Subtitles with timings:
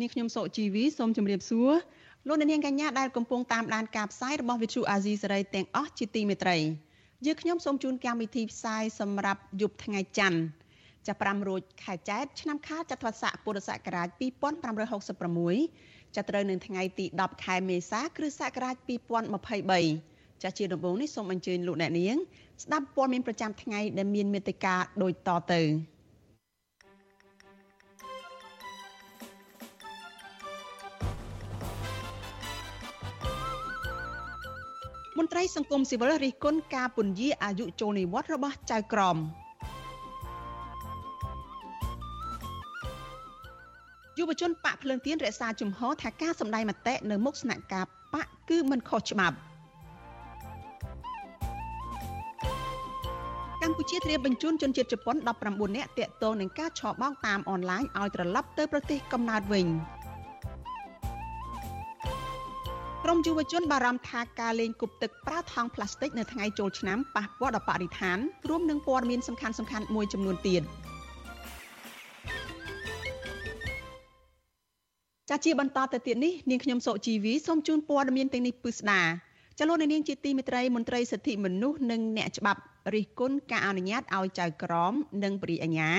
[0.00, 1.72] នាងខ្ញុំសុជីវីសូមជម្រាបសួរ
[2.28, 6.56] លោកអ្នកនាងកញ្ញាដែលកំពុងតាមដានការផ្សាយរបស់ Vuthu Azizi Serai ទាំងអស់ជាទីមេត្រី
[7.26, 10.40] យើងខ្ញុំសូមជូនកម្មវិធីផ្សាយសម្រាប់យប់ថ្ងៃច័ន្ទ
[11.06, 14.08] ចាប់5រោចខែចែកឆ្នាំខាលចត្វាស័កពុរសករាជ
[15.12, 18.76] 2566ចាប់ត្រូវនៅថ្ងៃទី10ខែមេសាគ្រិស្តសករាជ
[19.58, 22.16] 2023ចាស់ជាដំបូងនេះសូមអញ្ជើញលោកអ្នកនាង
[22.62, 25.60] ស្ដាប់ព័ត៌មានប្រចាំថ្ងៃដែលមានមេត្តាដូចតទៅ
[35.18, 39.16] មន្ត្រីសង្គមស៊ីវិលរិះគន់ការពន្យាអាយុចូលនិវត្តន៍របស់ចៅក្រម
[44.18, 49.36] យុវជនបកភ្លើងទៀនរក្សាជំហរថាការសម្ដែងមតិនៅមុខស្នាក់ការបកគឺមិនខុសច្បាប់
[53.62, 59.66] កម្ពុជាត្រៀមបញ្ជូនជនជាតិជប៉ុន19នាក់តាក់ទងនឹងការឆបោកតាមអនឡាញឲ្យត្រឡប់ទៅប្រទេសកំណើតវិញ។
[63.06, 68.18] ក្រមយុវជនបារម្ភថាការលេងគប់ទឹកប្រើថង់ប្លាស្ទិកនៅថ្ងៃចូលឆ្នាំប៉ះពាល់ដល់បរិស្ថាន
[68.48, 70.62] រួមនឹងព័ត៌មានសំខាន់សំខាន់មួយចំនួនទៀត
[75.30, 79.02] ចាជាបន្តទៅទៀតនេះនាងខ្ញុំសុជីវីសូមជូនព័ត៌មានទាំងនេះពិស្ដា
[79.58, 82.60] ចលនានាងជាទីមេត្រីមន្ត្រីសិទ្ធិមនុស្សនិងអ្នកច្បាប់
[82.94, 84.94] រិះគន់ការអនុញ្ញាតឲ្យចៅក្រម
[85.24, 85.90] និងព្រីអាញា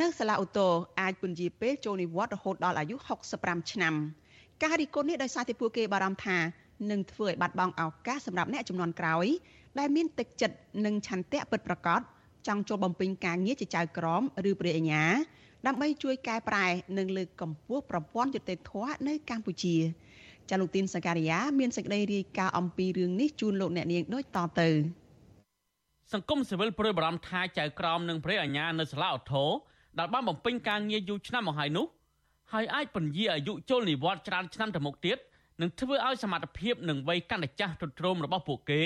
[0.00, 2.96] នៅសាលាឧទ្ធរអាចពន្យាពេលចូលនិវត្តន៍រហូតដល់អាយុ
[3.34, 3.94] 65ឆ្នាំ។
[4.62, 6.38] ការរិះគន់នេះដោយសារតែពួកគេបារម្ភថា
[6.90, 9.26] នឹងធ្វើឲ្យបាត់បង់ឱកាសសម្រាប់អ្នកចំនួនក្រោយ
[9.78, 12.00] ដែលមានទឹកចិត្តនិងឆន្ទៈពិតប្រាកដ
[12.46, 15.04] ចង់ចូលបំពេញការងារជាចៅក្រមឬព្រះអញ្ញា
[15.66, 16.66] ដើម្បីជួយកែប្រែ
[16.98, 19.76] និងលើកកម្ពស់ប្រព័ន្ធយុត្តិធម៌នៅកម្ពុជា
[20.50, 24.68] ចាលោកទីនសការីយ៉ាមានសេចក្តីរាយការណ៍អំពីរឿងនេះជូនលោកអ្នកនាងដូចតទៅ
[26.12, 29.50] សង្គមស៊ីវិលព្រួយបារម្ភថាចៅក្រមនិងព្រះអញ្ញានៅសាលាឧទ្ធរ
[29.98, 31.86] ដែលបានបំពេញការងារយូរឆ្នាំមកហើយនោះ
[32.52, 35.18] ហើយអាចពន្យាអាយុចូលនិវត្តន៍ច្រើនឆ្នាំទៅមុខទៀត
[35.60, 38.82] នឹងធ្វើឲ្យសមត្ថភាពនិងវ័យកាន់តែចាស់ទ្រុឌទ្រោមរបស់ពួកគេ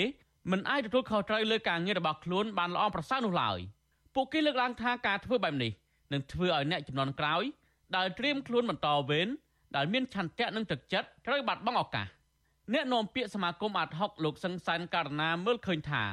[0.51, 3.59] មិនអាចទទួលខុសត្រូវលើការងាររបស់ខ្លួនបានល្អប្រសើរនោះឡើយ
[4.15, 5.71] ពួកគេលើកឡើងថាការធ្វើបែបនេះ
[6.13, 7.43] នឹងធ្វើឲ្យអ្នកចំនួនក្រោយ
[7.95, 9.27] ដែលត្រៀមខ្លួនបន្តវេន
[9.75, 12.07] ដែលមានឆន្ទៈនិងទឹកចិត្តត្រូវបាត់បង់ឱកាស
[12.73, 16.03] អ្នកនាំពាក្យសមាគមអាត់ហុកលោកសឹងសានករណាមើលឃើញថា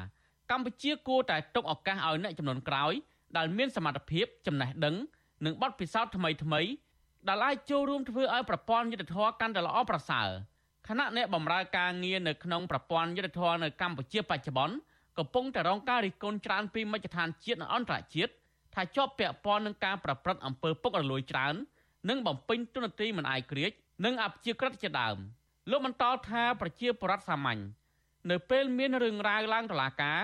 [0.51, 2.93] កម្ពុជាគួរតែទុកឱកាសឲ្យអ្នកចំនួនក្រោយ
[3.37, 4.95] ដែលមានសមត្ថភាពចំណេះដឹង
[5.45, 6.69] និងបទពិសោធន៍ថ្មីៗ
[7.29, 10.29] ដែលអាចចូលរួមធ្វើឲ្យប្រព័ន្ធយុទ្ធធរកាន់តែល្អប្រសើរ
[10.89, 14.75] ខណៈអ្នកបម្រើការងារនៅក្នុងប្រព័ន្ធយុទ្ធធរនៅកម្ពុជាបច្ចុប្បន្ន
[15.19, 18.33] កំពុងតែរងការរិះគន់ច្រើនពីមជ្ឈដ្ឋានជាតិនិងអន្តរជាតិ
[18.75, 21.55] ថាជាប់ពាក់ព័ន្ធនឹងការប្រព្រឹត្តអំពើពុករលួយច្រើន
[22.09, 23.71] និងបំពេញទុននទីមិនអាយក្រិច
[24.05, 25.17] និងអព្យាក្រឹតជាដើម
[25.71, 27.61] លោកបន្តថាប្រជាពលរដ្ឋសាមញ្ញ
[28.31, 30.21] នៅពេលមានរឿងរ៉ាវឡើងតុលាការ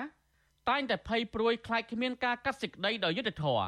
[0.68, 3.66] តែងតែភ័យព្រួយខ្លាចគ្មានការកាត់សេចក្តីដោយយុត្តិធម៌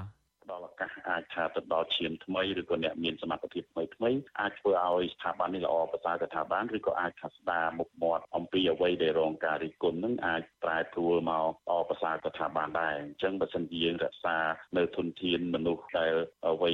[0.50, 14.36] ដល់ឱកាសអាចថាទៅដល់ឈានថ្មីឬក៏អ្នកមានសមត្ថភាពថ្មីថ្មីអាចធ្វើឲ្យស្ថាប័ននេះល្អប្រសើរទៅថាបានឬក៏អាចថាស្ដារមុខមាត់អំពីអ្វីដែលរងការរិះគន់នឹងអាចប្រែប្រួលមកល្អប្រសើរទៅថាបានដែរអញ្ចឹងបើសិនជាយើងរក្សា
[14.78, 16.14] នៅធនធានមនុស្សដែល
[16.48, 16.72] អ្វី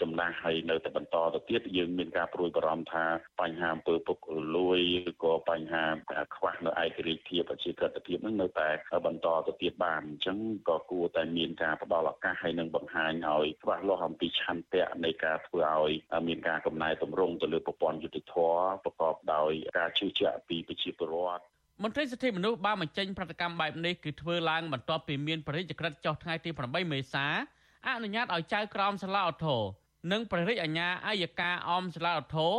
[0.00, 3.04] ចំណាស់ហើយនៅតែបន្តទៅទៀតយើងមានការព្រួយបារម្ភថា
[3.40, 4.78] បញ្ហាអំពើពុករលួយ
[5.10, 5.84] ឬក៏បញ្ហា
[6.36, 8.68] ខ្វះនៅឯករាជ្យភាពប្រជាក្រិតភាពនឹងនៅតែ
[9.06, 15.92] បន្តទៅទៀតបានអញ្ចឹងក៏គួរតែមានការផ្ដល់ឱកាសហើយនឹងបង្ហាញឲ្យច្បាស់លាស់អំពីឆន្ទៈនៃការធ្វើឲ្យ
[16.28, 18.34] មានការកំណែតម្រង់ទៅលើប្រព័ន្ធយុតិធធ
[18.84, 21.42] ប្រកបដោយការជឿជាក់ពីប្រជាពលរដ្ឋ
[21.82, 27.26] មន្ត្រីសិទ្ធិមនុស្សបានបញ្ចេញប្រតិកម្មបែបនេះគឺធ្វើឡើងបន្ទាប់ពីមានព្រះរាជក្រឹត្យចុះថ្ងៃទី8មេសា
[27.88, 29.62] អនុញ្ញាតឲ្យចៅក្រមសាលាឧទ្ធរ
[30.12, 32.52] និងព្រះរាជអាជ្ញាអัยការអមសាលាឧទ្ធរ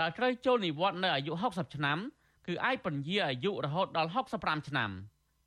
[0.00, 1.98] ដែលត្រូវចូលនិវត្តន៍នៅអាយុ60ឆ្នាំ
[2.46, 4.90] គឺអាចពន្យាអាយុរហូតដល់65ឆ្នាំ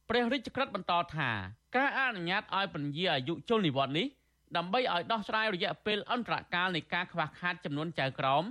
[0.09, 1.29] ព្រះរាជក្រឹត្យបន្តថា
[1.75, 4.07] ការអនុញ្ញាតឲ្យពន្យាអាយុចូលនិវត្តន៍នេះ
[4.57, 8.43] ដើម្បីឲ្យដោះស្រាយរយៈពេលអន្តរកាលនៃការខ្វះខាតចំនួនចៅក្រម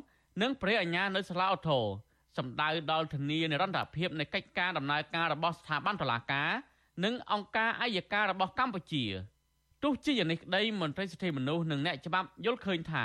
[0.42, 1.84] និងព្រះអញ្ញានៅសាលាឧទ្ធរ
[2.38, 6.50] សម្ដៅដល់ធានានិរន្តរភាពនៃកិច្ចការដំណើរការរបស់ស្ថាប័នតុលាការ
[7.04, 9.04] និងអង្គការអัยការរបស់កម្ពុជា
[9.82, 13.04] ទោះជាយ៉ាងនេះក្តីមន្ត្រីសិទ្ធិមនុស្សនិងអ្នកច្បាប់យល់ឃើញថា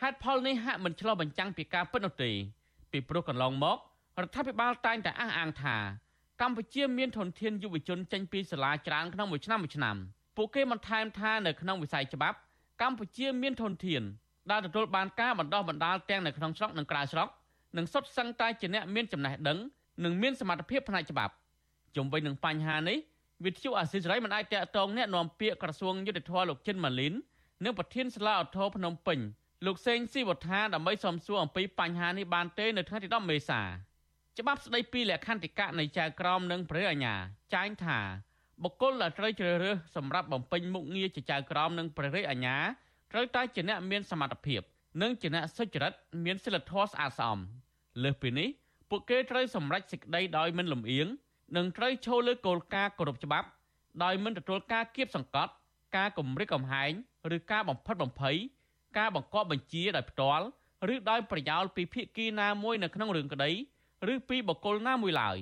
[0.00, 2.30] ហេតុផលនេះហាក់មិនឆ្លុះបញ្ចាំងពីការពិតនោះទេ
[2.92, 3.78] ពីព្រោះកន្លងមក
[4.22, 5.76] រដ្ឋាភិបាលតែងតែអះអាងថា
[6.40, 9.96] កម្ពុជាមានធនធានយុវជនចេញពីសាលាច្រើនក្នុងមួយឆ្នាំមួយឆ្នាំ។
[10.36, 12.36] ពួកគេបន្ថែមថានៅក្នុងវិស័យច្បាប់
[12.82, 14.02] កម្ពុជាមានធនធាន
[14.50, 17.28] ដែលទទួលបានការបណ្ដោះបណ្ដាលទាំងនៅក្នុងស្រុកនិងក្រៅស្រុក
[17.76, 19.58] និងសុទ្ធសឹងតែជាអ្នកមានចំណេះដឹង
[20.04, 21.34] និងមានសមត្ថភាពផ្នែកច្បាប់
[21.96, 22.98] ជុំវិញនឹងបញ្ហានេះ
[23.44, 27.14] វិទ្យុអាស៊ីសេរីមិនអាចតាក់ទងអ្នកនាំពាក្យក្រសួងយុទ្ធភ័ពលោកចិនម៉ាលីន
[27.64, 29.18] និងប្រធានសាលាឧទ្ធរភ្នំពេញ
[29.66, 33.60] លោកសេងស៊ីវត្ថាដើម្បីសំសួរអំពីបញ្ហានេះបានទេនៅថ្ងៃទី10មេសា
[34.38, 37.14] ច្បាប់ស្តីពីលក្ខន្តិកៈនៃចៅក្រមនិងព្រះអាញា
[37.54, 37.98] ចែងថា
[38.64, 42.56] បុគ្គលដែលត្រូវជ្រើសរើសសម្រាប់បំពេញមុខងារជាចៅក្រមនិងព្រះរាជអាជ្ញា
[43.12, 44.60] ត្រូវតែជាអ្នកមានសមត្ថភាព
[45.02, 45.92] និងជាអ្នកសុចរិត
[46.24, 47.38] មានសីលធម៌ស្អាតស្អំ
[48.02, 48.48] លើសពីនេះ
[48.90, 51.06] ពួកគេត្រូវសម្រេចសេចក្តីដោយមិនលំអៀង
[51.56, 53.48] និងត្រូវឈលលើគោលការណ៍គោរពច្បាប់
[54.02, 55.52] ដោយមិនទទួលការគៀបសង្កត់
[55.96, 56.92] ការគំរាមកំហែង
[57.36, 58.36] ឬការបំផិតបំភ័យ
[58.98, 60.44] ការបង្កប់បញ្ជាដោយផ្ទាល់
[60.94, 63.50] ឬដោយប្រយោលពីភាគីណាមួយនៅក្នុងរឿងក្តី
[64.12, 65.38] ឬពីបុគ្គលណាមួយឡើយ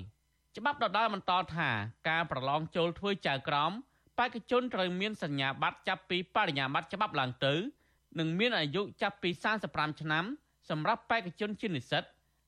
[0.58, 1.68] ច្បាប់ដដែលបន្តថា
[2.08, 3.72] ការប្រឡងចូលធ្វើចៅក្រម
[4.18, 7.54] បេក្ខជនត្រូវមានសញ្ញាបត្រចាប់ពីបរិញ្ញាបត្រច្បាប់ឡើងទៅ
[8.18, 9.30] និងមានអាយុចាប់ពី
[9.64, 10.24] 35ឆ្នាំ
[10.70, 12.04] សម្រាប់បេក្ខជនជានិស្សិត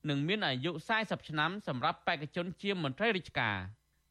[0.09, 3.57] និងមានអាយុ40ឆ្នាំសម្រាប់បេក្ខជនជាមន្ត្រីរាជការ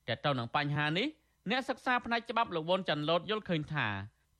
[0.08, 1.06] តែទៅនឹងបញ្ហានេះ
[1.50, 3.88] អ្នកសិក្សាផ្នែកច្បាប់លោកវុនច័ន្ទលូតយល់ឃើញថា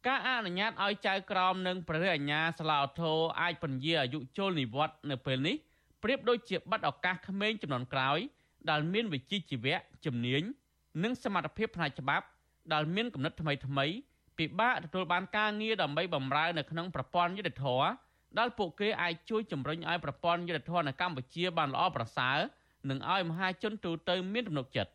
[0.07, 5.57] ការអនុញ្ញាតឲ្យចៅក្រមនិងព្រះរាជអាជ្ញាសាឡាអូថូអាចពន្យាអាយុចូលនិវត្តន៍នៅពេលនេះ
[6.03, 8.21] ប្រៀបដូចជាប័ណ្ណឱកាសក្មេងចំនួនក្រោយ
[8.71, 10.43] ដែលមានវិជ្ជាជីវៈជំនាញ
[11.03, 12.27] និងសមត្ថភាពផ្នែកច្បាប់
[12.73, 13.87] ដែលមានគំនិតថ្មីថ្មី
[14.39, 17.67] ពិបាកទទួលបានការងារដើម្បីបម្រើនៅក្នុងប្រព័ន្ធយុតិធធ
[18.39, 22.39] ដែលពួកគេអាចជួយជំរុញឲ្យប្រព័ន្ធយុតិធធនៅកម្ពុជាបានល្អប្រសើរ
[22.91, 24.93] និងឲ្យមហាជនទូទៅមានទំនុកចិត្ត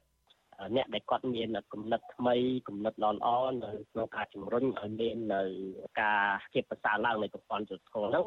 [0.75, 2.35] អ្នកដែលគាត់មានគំនិតថ្មី
[2.67, 3.27] គំនិតល្អល្អ
[3.63, 5.41] នៅក្នុងការជំរុញឲ្យមាននៅ
[6.01, 6.23] ការ
[6.53, 8.25] ជាប្រសើរឡើងនៃប្រព័ន្ធយុតិធធហ្នឹង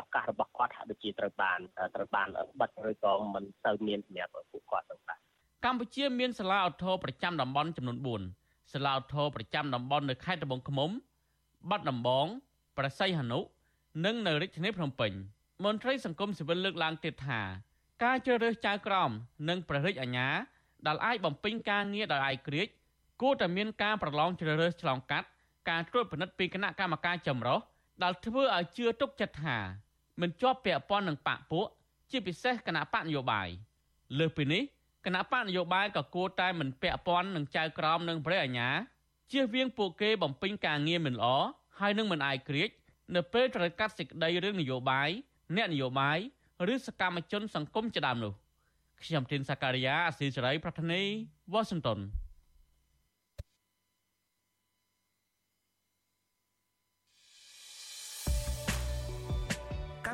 [0.00, 1.58] ឱកាសរបស់គាត់ហាក់ដូចជាត្រូវបាន
[1.94, 2.28] ត្រូវបាន
[2.60, 5.18] បិទឬក៏មិនទៅមានសម្រាប់ពួកគាត់ទៅបាទ
[5.64, 7.98] កម្ពុជាមានសាលាឧទ្ធរប្រចាំតំបន់ចំនួន
[8.34, 10.90] 4សាលាឧទ្ធរប្រចាំតំបន់នៅខេត្តត្បូងឃ្មុំ
[11.70, 12.26] បាត់ដំបង
[12.78, 13.40] ប្រស័យហនុ
[14.04, 15.12] និងនៅរាជធានីភ្នំពេញ
[15.64, 17.40] មន្ត្រីសង្គមស៊ីវិលលើកឡើងទៀតថា
[18.04, 19.10] ការជ្រើសរើសចៅក្រម
[19.48, 20.28] និងព្រះរាជអាជ្ញា
[20.86, 22.72] ដែលអាចបំពេញការងារដោយឯករាជ្យ
[23.22, 25.26] គួរតែមានការប្រឡងជ្រើសរើសឆ្លងកាត់
[25.70, 27.58] ការត្រួតពិនិត្យពីគណៈកម្មការចម្រុះ
[28.02, 29.58] ដែលធ្វើឲ្យជឿទុកចិត្តថា
[30.20, 31.66] មិនជាប់ពាក់ព័ន្ធនឹងបកពួក
[32.10, 33.48] ជាពិសេសគណៈបកនយោបាយ
[34.18, 34.62] លើសពីនេះ
[35.04, 38.68] គណៈបកនយោបាយក៏គួរតែមិនពាក់ព័ន្ធនឹងចៅក្រមនិងព្រះអាជ្ញា
[39.32, 41.26] ជៀសវាងពួកគេបំពេញការងារមិនល្អ
[41.78, 42.70] ហើយនឹងមិនអាយក្រិច
[43.14, 45.08] នៅពេលត្រូវកាត់សេចក្តីរឿងនយោបាយ
[45.56, 46.18] អ្នកនយោបាយ
[46.72, 48.32] ឬសកម្មជនសង្គមជាដើមនោះ
[49.02, 51.02] ខ្ញុំទីនសាការីយ៉ាអស៊ីសេរីប្រធានី
[51.52, 51.98] វ៉ាស៊ីនតោន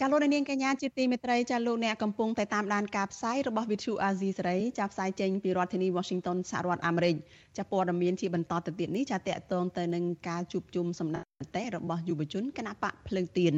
[0.00, 7.16] ចាលោកនាងកញ្ញាជាទីមេត្រីចាលោកអ្នកកំពុងតែតាមដានការផ្សាយរបស់ Vithu Azizi សេរីចាផ្សាយចេញពីរដ្ឋធានី Washington សហរដ្ឋអាមេរិក
[7.58, 13.54] ចាព័ត៌មានជាបន្តទៅទៀតនេះចាតកតងទៅនឹងការជួបជុំសម្ដែងមតិរបស់យុវជនគណៈបកភ្លើងទៀន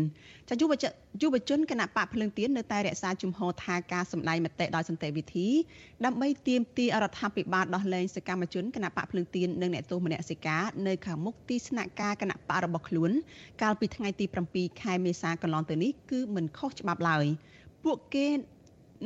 [0.48, 0.90] ចាយុវជន
[1.22, 5.48] យុវជនគណៈបកភ្លើងទៀននៅតែរក្សាជំហរថាការសម្ដែងមតិដោយសន្តិវិធី
[6.04, 13.10] ដើម្បីទាមទាររដ្ឋាភិបាលដោះលែងសកម្មជនគណៈបកភ្លើងទៀននិងអ្នកទោសមនសិការនៅខាងមុខទីស្នាក់ការគណៈបករបស់ខ្លួន
[13.62, 17.24] កាលពីថ្ងៃទី7ខែមេសាកន្លងទៅនេះគឺមិនខុសច្បាប់ឡើយ
[17.84, 18.26] ពួកគេ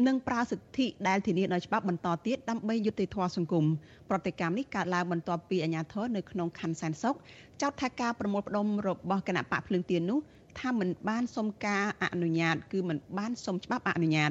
[0.07, 3.65] និងប្រើសិទ្ធិដែលធានាដោយច្បាប់បន្តទៀតដើម្បីយុត្តិធម៌សង្គម
[4.11, 7.17] ប្រតិកម្មនេះកើតឡើងបន្ទាប់ពីអាជ្ញាធរនៅក្នុងខណ្ឌសែនសុខ
[7.63, 10.21] ចោទថាការប្រមូលផ្ដុំរបស់គណៈបកភ្លឹងទៀននោះ
[10.61, 14.31] ថាមិនបានសុំការអនុញ្ញាតគឺមិនបានសុំច្បាប់អនុញ្ញាត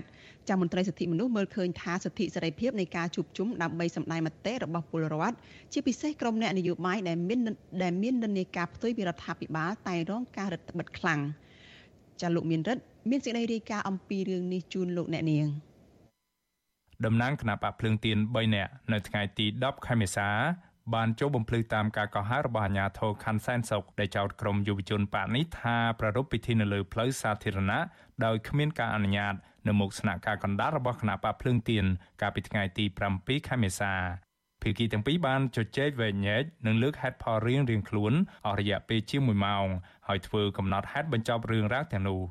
[0.50, 5.36] ចាមន្ត្រីសិទ្ធិមនុស្សមើលឃើញថាសិទ្ធិសេរីភាពនៃការជួបជុំដើម្បីសម្ដែងមតិរបស់ពលរដ្ឋ
[5.74, 7.40] ជាពិសេសក្រុមអ្នកនយោបាយដែលមាន
[7.84, 11.22] ដែលមាននិន្នាការផ្ទុយពីរដ្ឋាភិបាលតែរងការរឹតបន្តឹងខ្លាំង
[12.24, 15.48] ចាលោកមានរិទ្ធមានសេចក្តីរាយការណ៍អំពីរឿងនេះជូនលោកអ្នកនាង
[17.06, 20.30] តំណាងគណៈបកភ្លើងទៀន3នាក់នៅថ្ងៃទី10ខែមេសា
[20.94, 27.80] បានចូលបំភ្លឺតាមការកោះហៅរបស់អាជ្ញាធរខណ្ឌសែនសុខដែលចោទក្រុមយុវជនបកនេះថាប្រារព្ធពិធីនៅលើផ្លូវសាធារណៈ
[28.26, 29.34] ដោយគ្មានការអនុញ្ញាត
[29.68, 31.86] នៅមុខស្នាក់ការកណ្ដាលរបស់គណៈបកភ្លើងទៀន
[32.22, 33.94] កាលពីថ្ងៃទី7ខែមេសា
[34.64, 38.14] ភាគីទាំងពីរបានជជែកវែងញែកនិងលើកហេតុផលរៀងៗខ្លួន
[38.46, 39.68] អស់រយៈពេលជាង1ម៉ោង
[40.08, 42.22] ហើយធ្វើកំណត់ហេតុបញ្ចប់រឿងរ៉ាវទាំងនោះ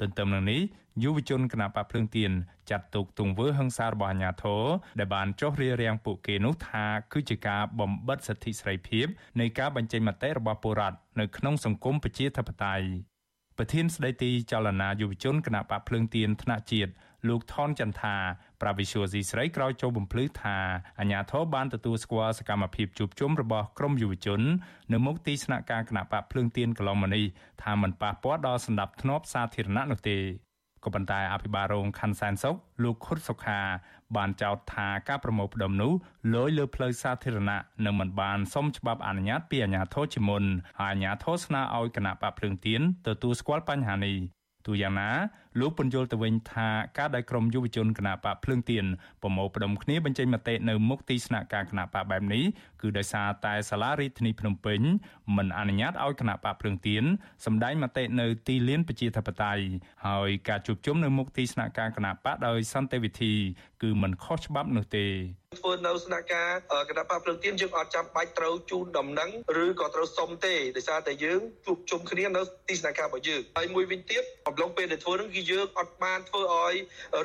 [0.00, 0.60] ទន្ទឹមនឹងនេះ
[1.02, 2.32] យុវជនគណបកភ្លើងទៀន
[2.70, 4.64] ចាត់ទុកទង្វើហិង្សារបស់អាជ្ញាធរ
[4.98, 9.06] ដែលបានចោះរារាំងពួកគេនោះថាគឺជាការបំបិទសិទ្ធិសេរីភាព
[9.40, 12.86] នៃការបញ្ចេញមតិរបស់ពលរដ្ឋនៅក្នុងសង្គមប្រជាធិបតេយ្យ
[13.58, 16.92] ប្រធានស្ដីទីចលនាយុវជនគណបកភ្លើងទៀនថ្នាក់ជាតិ
[17.28, 18.14] លោកថនចន្ទថា
[18.60, 20.56] ប្រាវិសុយស៊ីស្រីក្រោយចូលបំភ្លឺថា
[21.00, 24.40] អាញាធរបានទទួលស្គាល់សកម្មភាពជួបជុំរបស់ក្រមយុវជន
[24.92, 27.24] នៅមុខទីស្នាក់ការគណៈបកភ្លើងទៀនកន្លងមកនេះ
[27.62, 30.18] ថាมันប៉ះពាល់ដល់សន្តិភាពសាធារណៈនោះទេ
[30.84, 33.60] ក៏ប៉ុន្តែអភិបាលរងខណ្ឌសែនសុខលោកខុតសុខា
[34.16, 35.92] បានចោទថាការប្រមូលផ្ដុំនោះ
[36.34, 40.44] លយលើផ្លូវសាធារណៈនិងមិនបានសុំច្បាប់អនុញ្ញាតពីអាជ្ញាធរជាមុន
[40.80, 44.16] ហើយអាជ្ញាធរស្នើឲ្យគណៈបកភ្លើងទៀនទទួលស្គាល់បញ្ហានេះ
[44.66, 45.10] ទូយ៉ាងណា
[45.58, 48.84] លោកពន្យល់ទៅវិញថាការដែលក្រុមយុវជនគណបកភ្លើងទៀន
[49.22, 52.44] ប្រមូលផ្ដុំគ្នាបញ្ចេញមតិនៅមុខទីស្នាក់ការគណបកបែបនេះ
[52.80, 54.80] គឺដោយសារតែសាលារដ្ឋាភិបាលភ្នំពេញ
[55.36, 57.04] មិនអនុញ្ញាតឲ្យគណបកភ្លើងទៀន
[57.46, 59.64] សម្ដែងមតិនៅទីលានប្រជាធិបតេយ្យ
[60.06, 63.34] ហើយការជួបជុំនៅមុខទីស្នាក់ការគណបកដោយសន្តិវិធី
[63.82, 65.06] គឺមិនខុសច្បាប់នោះទេ
[65.58, 66.48] ធ្វើនៅស្នាក់ការ
[66.88, 69.30] គណៈបកភ្លើងទៀនយើងអត់ចាំបាច់ត្រូវជូនដំណឹង
[69.64, 76.74] ឬក៏ត្រូវសុំទេដោយសារតែយើងជួបជុំគ្នានៅទីស្នាក់ការរបស់យើងហើយមួយវិញទៀតអំឡុងពេលដែលធ្វើនឹងគឺយើងអត់បានធ្វើឲ្យ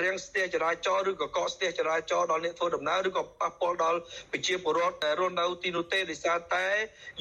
[0.01, 3.99] រាំងស្ទះចរាចរណ៍ឬក៏កកស្ទះចរាចរណ៍ដល់អ្នកធ្វើដំណើរឬក៏ប៉ះពាល់ដល់
[4.31, 6.67] ប្រជាពលរដ្ឋដែលរស់នៅទីនោះទេដោយសារតែ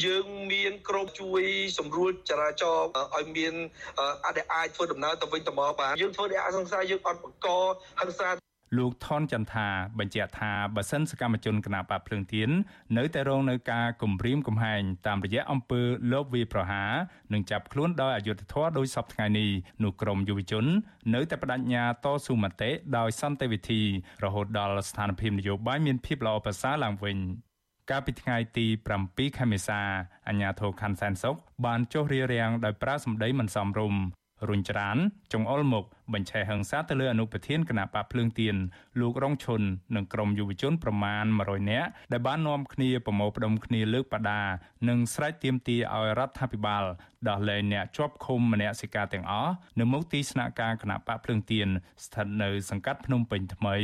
[0.04, 1.42] យើងមានក្រុមជួយ
[1.78, 2.86] សម្រួលចរាចរណ៍
[3.16, 3.54] ឲ្យមាន
[4.26, 7.48] អាចអាចធ្វើដំណើរទៅវិញទៅមកបានយើងធ្វើដែលអសង្សាយើងអត់បង្ក
[8.00, 8.28] ហិង្សា
[8.76, 12.50] លោកថនចន្ទថាបញ្ជាក់ថាបើសិនសកម្មជនគណបកភ្លើងទៀន
[12.98, 16.92] នៅតែរងនៅការគំរាមកំហែងតាមរយៈអំពើលបវាប្រហារ
[17.32, 19.50] និងចាប់ខ្លួនដោយអយុត្តិធម៌ដោយសពថ្ងៃនេះ
[19.82, 20.64] នោះក្រមយុវជន
[21.14, 23.82] នៅតែបដិញ្ញាតស៊ូមតិដោយសន្តិវិធី
[24.24, 27.18] រហូតដល់ស្ថានភាពនយោបាយមានភាពល្អប្រសើរឡើងវិញ
[27.90, 28.66] កាលពីថ្ងៃទី
[29.02, 29.80] 7ខែមេសា
[30.28, 34.00] អាជ្ញាធរខណ្ឌសែនសុខបានចុះរារាំងដោយប្រើសម្ដីមិនសមរម្យ
[34.50, 34.96] រុញច្រាន
[35.32, 38.56] ចង្អុលមុខបញ្ឆេះហិង្សាទៅលើអនុប្រធានគណៈបកភ្លើងទៀន
[39.00, 39.62] លោករងឈុន
[39.96, 44.42] និងក្រុមយុវជនប្រមាណ100នាក់ដែលបាននាំគ្នាប្រមូលផ្ដុំគ្នាលើកបដា
[44.88, 46.84] និងស្រែកទាមទារឲ្យរដ្ឋាភិបាល
[47.28, 51.68] ដោះលែងអ្នកជាប់ឃុំម្នាក់សិកាទាំងអស់នៅមុខទីស្នាក់ការគណៈបកភ្លើងទៀន
[52.04, 53.76] ស្ថិតនៅសង្កាត់ភ្នំពេញថ្មី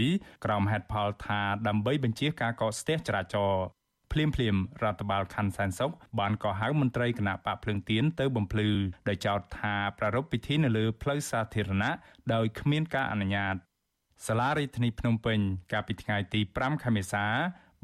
[0.45, 3.79] ក្រោមហេតុផលថាដើម្បីបញ្ជាការកកស្ទះចរាចរណ៍
[4.12, 8.71] ភ្លាមភ្លាមរដ្ឋបាលខណ្ឌសែនសុខបានកោះហៅមន្ត្រីគណៈបកភ្លើងទៀនទៅបំភ្លឺ
[9.09, 11.90] ដោយចោទថាប្រារព្ធពិធីនៅលើផ្លូវសាធារណៈ
[12.35, 13.55] ដោយគ្មានការអនុញ្ញាត
[14.26, 15.38] សាលារដ្ឋាភិបាលភ្នំពេញ
[15.73, 17.26] កាលពីថ្ងៃទី5ខែមេសា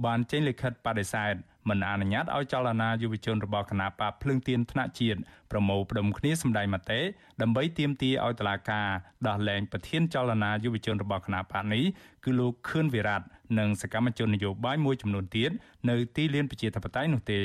[0.05, 1.35] បានចេញលិខិតបដិសេធ
[1.69, 7.01] មិនអនុញ្ញាតឲ្យចលនាយុវជនរបស់គណៈបកភ្លើងទៀនថ្នាក់ជាតិប្រមូលផ្ដុំគ្នាសម្ដែងមតិ
[7.43, 8.89] ដើម្បីទាមទារឲ្យតុលាការ
[9.27, 11.85] ដោះលែងប្រធានចលនាយុវជនរបស់គណៈបកនេះ
[12.25, 13.23] គឺលោកខឿនវិរៈ
[13.59, 15.51] និងសកម្មជននយោបាយមួយចំនួនទៀត
[15.89, 17.41] នៅទីលានប្រជាធិបតេយ្យនោះទេ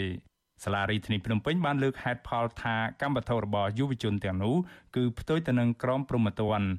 [0.63, 4.55] សាលារដ្ឋាភិបាលភ្នំពេញបានលើកហេតុផលថាកម្មវត្ថុរបស់យុវជនទាំងនោះ
[4.95, 6.69] គឺផ្ទុយទៅនឹងក្រមព្រហ្មទណ្ឌ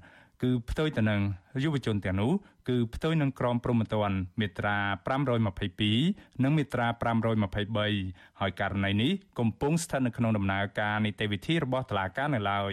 [0.42, 1.20] គឺផ្ទុយទៅនឹង
[1.64, 2.32] យុវជនទាំងនោះ
[2.68, 4.76] គឺផ្ទុយនឹងក្រមព្រហ្មទណ្ឌមាត្រា
[5.76, 6.86] 522និងមាត្រា
[7.62, 12.72] 523ហើយករណីនេះកំពុងស្ថិតនៅក្នុងដំណើរការនីតិវិធីរបស់តុលាការនៅឡើយ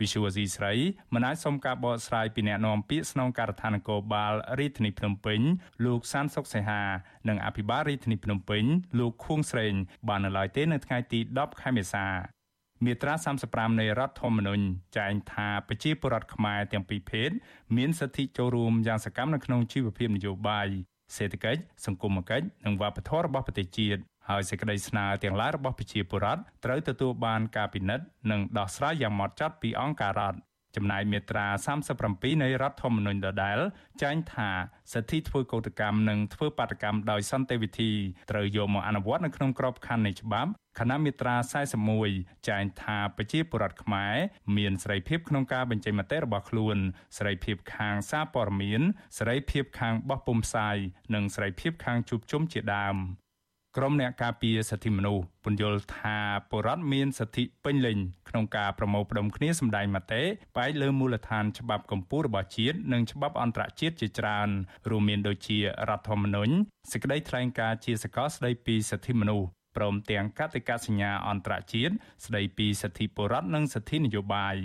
[0.00, 0.72] វិសុវស៊ីស្រី
[1.14, 5.40] មិនអាចសុំការបកស្រាយពីអ្នកនាំពាក្យស្នងការដ្ឋាននគរបាលរាជធានីភ្នំពេញ
[5.84, 6.82] លោកសានសុកសេហា
[7.28, 8.64] និងអភិបាលរាជធានីភ្នំពេញ
[8.98, 9.74] លោកខួងស្រេង
[10.08, 12.06] បាននៅឡើយទេនៅថ្ងៃទី10ខែមេសា
[12.84, 13.14] មាត្រា
[13.46, 14.64] 35នៃរដ្ឋធម្មនុញ្ញ
[14.98, 17.30] ចែងថាប្រជាពលរដ្ឋខ្មែរទាំងពីរភេទ
[17.76, 20.68] មានសិទ្ធិចូលរួមយ៉ាងសកម្មនៅក្នុងជីវភាពនយោបាយ
[21.16, 30.38] សេដ្ឋកិច្ចសង្គមគិច្ចនិងវប្បធម៌របស់ប្រទេសជាតិ ហើយសេចក្តីស្នើទាំងឡាយរបស់ប្រជាពលរដ្ឋត្រូវទទួលបានការពិនិត្យនិងដោះស្រាយយ៉ាងម៉ត់ចត់ពីអង្គការរដ្ឋ
[30.76, 31.46] ចំណែកមាត្រា
[31.94, 33.58] 37នៃរដ្ឋធម្មនុញ្ញដដែល
[34.02, 34.50] ចែងថា
[34.92, 37.92] សិទ្ធិធ្វើកោតកម្មនិងធ្វើបាតកម្មដោយសន្តិវិធី
[38.30, 41.36] ត្រូវយកមកអនុវត្តនៅក្នុងក្របខ័ណ្ឌនៃច្បាប់ខណៈមាត្រា
[41.94, 44.14] 41ចែងថាប្រជាពលរដ្ឋខ្មែរ
[44.56, 46.76] មានសេរីភាពក្នុងការបញ្ចេញមតិរបស់ខ្លួន
[47.16, 48.80] សេរីភាពខាងសារព័ត៌មាន
[49.18, 50.76] សេរីភាពខាងបោះពុម្ពផ្សាយ
[51.14, 52.98] និងសេរីភាពខាងជួបជុំជាដើម
[53.80, 56.18] ក្រុមអ្នកការពារសិទ្ធិមនុស្សពន្យល់ថា
[56.50, 60.22] ពលរដ្ឋមានសិទ្ធិពេញលេញក្នុងការប្រមូលផ្ដុំគ្នាសម្ដែងមតិ
[60.54, 64.48] ផ្អែកលើមូលដ្ឋានច្បាប់កម្ពុជារបស់ជាតិនិងច្បាប់អន្តរជាតិជាច្រើន
[64.90, 66.52] រួមមានដូចជារដ្ឋធម្មនុញ្ញ
[66.92, 71.94] សេចក្តីថ្លែងការណ៍ជាសកលស្តីពីសិទ្ធិមនុស្សព្រមទាំងកតិកាសញ្ញាអន្តរជាតិ
[72.24, 74.56] ស្តីពីសិទ្ធិពលរដ្ឋនិងសិទ្ធិនយោបាយ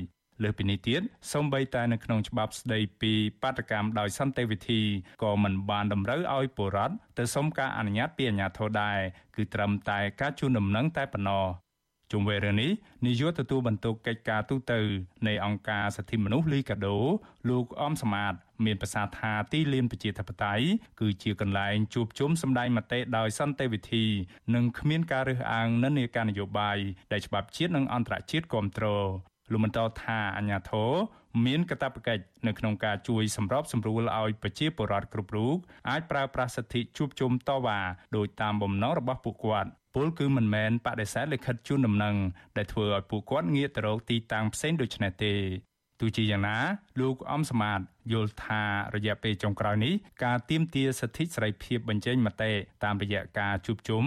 [0.41, 4.81] លើសពីនេះទៀតសូម្បីតែនៅក្នុងច្បាប់ស្តីពីបាតកម្មដោយសន្តិវិធី
[5.23, 8.99] ក៏មិនបានតម្រូវឲ្យពលរដ្ឋទៅសុំការអនុញ្ញាតពីអាជ្ញាធរដែរ
[9.35, 11.45] គឺត្រឹមតែការជូនដំណឹងតែប៉ុណ្ណោះ
[12.11, 12.71] ជុំវិញរឿងនេះ
[13.05, 14.73] នាយកទទួលបន្ទុកកិច្ចការទូត
[15.27, 16.97] នៃអង្គការសិទ្ធិមនុស្សលីកាដូ
[17.49, 18.33] លោកអមសមាត
[18.65, 20.65] មានប្រសាសន៍ថាទីលានប្រជាធិបតេយ្យ
[20.99, 24.05] គឺជាកន្លែងជួបជុំសម្ដែងមតិដោយសន្តិវិធី
[24.55, 26.77] និងគ្មានការរើសអើងនិន្នាការនយោបាយ
[27.11, 30.91] ដែលច្បាប់ជាតិនិងអន្តរជាតិគ្រប់គ្រង លោកបន្តថាអាញាធរ
[31.45, 35.55] មានកាតព្វកិច្ចនៅក្នុងការជួយសម្របសម្រួលឲ្យប្រជាពលរដ្ឋគ្រប់រូប
[35.89, 37.79] អាចប្រើប្រាស់សិទ្ធិជួបជុំតវ៉ា
[38.15, 42.15] ដោយតាមបំណងរបស់ពួកគាត់ពលគឺមិនមែនបដិសេធលិខិតជូនដំណឹង
[42.57, 45.33] ដែលធ្វើឲ្យពួកគាត់ងាកទៅរកទីតាំងផ្សេងដូចនេះទេ
[45.99, 46.57] ទោះជាយ៉ាងណា
[47.01, 47.79] លោកអំសមាត
[48.11, 48.61] យល់ថា
[48.95, 52.51] រយៈពេលចុងក្រោយនេះការទៀមទាសិទ្ធិសេរីភាពបញ្ចេញមតិ
[52.83, 54.05] តាមរយៈការជួបជុំ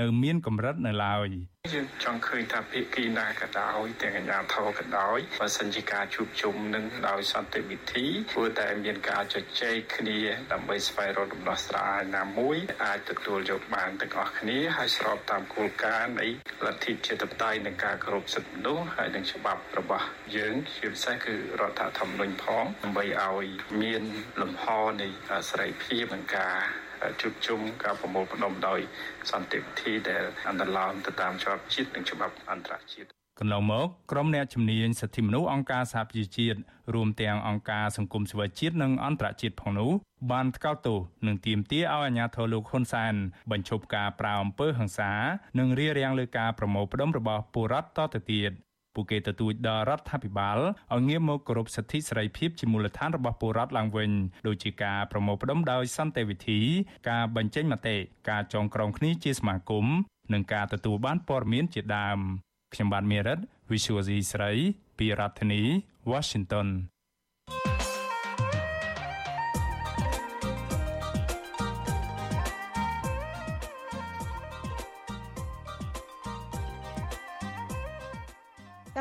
[0.00, 1.28] នៅមានកម្រិតនៅឡើយ
[1.74, 10.18] យើងចង់ឃើញថាភាគីណាក៏ដោយទាំងអាជ្ញាធរក៏ដោយបើសិនជាការជួបជុំនឹងដោយសន្តិវិធីគួរតែមានការជជែកគ្នា
[10.52, 16.26] ដើម្បីស្វែងរកដំណោះស្រាយណាមួយអាចទទួលយកបានទាំងអស់គ្នាហើយស្របតាមគោលការណ៍នៃ
[16.64, 23.46] លទ្ធិជាតិបតេយ្យនិងការគោរពសិទ្ធិមនុស្សហើយនិងច្បាប់របស់យើងជាពិសេសគឺរដ្ឋធម្មនុញ្ញផងដើម្បីឲ្យ
[23.82, 24.02] មាន
[24.40, 24.64] លំហ
[25.02, 25.08] នៃ
[25.48, 26.83] សេរីភាពនិងការ
[27.20, 28.80] ជួបជុំការប្រមូលផ្ដុំដោយ
[29.30, 33.08] សន្តិវិធីដែលអន្តរឡោមទៅតាមច្បាប់ជាតិនិងច្បាប់អន្តរជាតិ
[33.40, 36.58] កន្លងមកក្រុមអ្នកជំនាញសិទ្ធិមនុស្សអង្គការសហប្រជាជាតិ
[36.94, 39.90] រួមទាំងអង្គការសង្គមស៊ីវិលជាតិនិងអន្តរជាតិផងនោះ
[40.32, 43.14] បានថ្កោលទោសនិងទាមទារឲ្យអាជ្ញាធរលោកហ៊ុនសែន
[43.50, 45.12] បញ្ឈប់ការប្រាអំពើហិង្សា
[45.58, 48.52] និងរារាំងលើការប្រមូលផ្តុំរបស់ពលរដ្ឋតទៅទៀត
[48.94, 50.58] ពួកគេទទូចដល់រដ្ឋាភិបាល
[50.94, 54.10] ឲ្យងាកមកគោរពសិទ្ធិសេរីភាពជាមូលដ្ឋានរបស់ពលរដ្ឋឡើងវិញ
[54.46, 56.60] ដូចជាការប្រមូលផ្តុំដោយសន្តិវិធី
[57.10, 57.96] ការបញ្ចេញមតិ
[58.30, 59.86] ការចងក្រងគ្នាជាសមាគម
[60.32, 62.18] និងការទទួលបានព័ត៌មានជាដើម
[62.74, 63.38] ខ្ញុំបាទមេរិត
[63.70, 64.52] Visual C ស្រី
[64.98, 65.62] ពីរដ្ឋធានី
[66.10, 66.68] Washington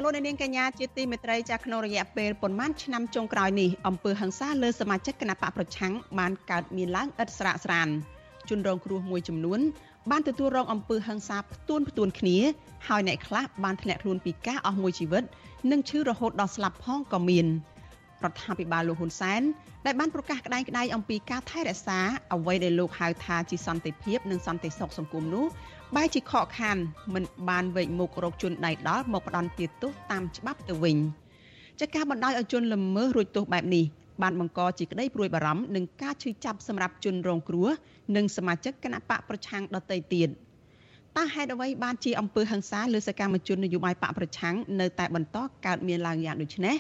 [0.02, 7.88] លោកនាងកញ្ញាជាទីមេត្រីចាក្នុងរយៈពេលប្រមាណឆ្នាំចុងក្រោយនេះអំពើហិង្សាលើសមាជិកគណៈបកប្រឆាំងបានកើតមានឡើងឥតស្រាកស្រាន
[8.50, 9.60] ជនរងគ្រោះមួយចំនួន
[10.12, 12.38] បានទទួលរងអំពើហិង្សាផ្ទួនផ្ទួនគ្នា
[12.88, 15.24] ហើយអ្នកខ្លះបានធ្លាក់ខ្លួនពីការអស់មួយជីវិត
[15.72, 17.48] និងឈឺរហូតដល់ស្លាប់ផងក៏មាន
[18.25, 19.42] រដ្ឋាភិបាលលោកហ៊ុនសែន
[19.86, 22.00] ដែលបានប្រកាសក្តែងក្តែងអំពីការថែរក្សា
[22.33, 25.46] អ្វីដែលលោកហៅថាជាសន្តិភាពនិងសន្តិសុខសង្គមនោះ
[25.96, 26.77] បែរជាខកខាន
[27.14, 30.98] មិនបានវេកមុខរកជនដៃដល់មកផ្ដន់ទោសតាមច្បាប់ទៅវិញ
[31.81, 33.86] ចាការបណ្ដោយឲ្យជនល្មើសរួចទោសបែបនេះ
[34.22, 37.70] បានបង្កជាក្តីព្រួយបារម្ភនឹងការឈឺចាប់សម្រាប់ជនរងគ្រោះ
[38.16, 40.29] និងសមាជិកគណៈបកប្រឆាំងដទៃទៀត
[41.18, 46.75] តើហេតុអ្វីបានជាអំពើហិង្សាលើសកម្មជននយោបាយបកប្រឆាំងនៅតែបន្តកើតមានឡើងយ៉ាងដូចនេះ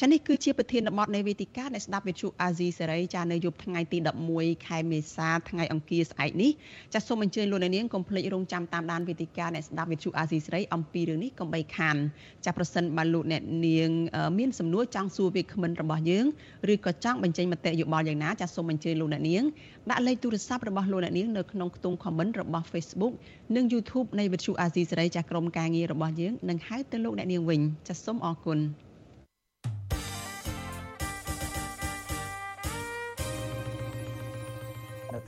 [0.00, 3.98] ចានេះគឺជាប្រធានបទនៃវេទិកានៃស្ដាប់វិទ្យុអាស៊ីសេរីចានៅយប់ថ្ងៃទី
[4.32, 6.50] 11ខែមេសាថ្ងៃអង្គារស្អែកនេះ
[6.94, 11.96] ចាសូមអញ្ជើញលោកអ្នកនាងកុំភ្លេចរងចាំតាមដានវេទិកានៃស្ដាប់វិទ្យុអាស៊ីសេរីអំពីរឿងនេះកុំបីខាន
[12.44, 13.90] ចាប្រសិនបើលោកអ្នកនាង
[14.38, 16.26] មានសំណួរចង់សួរវាគ្មិនរបស់យើង
[16.72, 19.44] ឬក៏ចង់បញ្ចេញមតិយោបល់យ៉ាងណាចាសូមអញ្ជើញលោកអ្នកនាង
[19.90, 23.14] ដាក់លេខទូរស័ព្ទរបស់លោកអ្នកនាងនៅក្នុងខ្ទង់ comment របស់ Facebook
[23.56, 28.60] និង YouTube នៃវិទ្យុអាស៊ីសេរីចាក្រុមការងាររបស់យើងនឹងហៅទៅលោកអ្នកនាងវិញចាសូមអរគុណ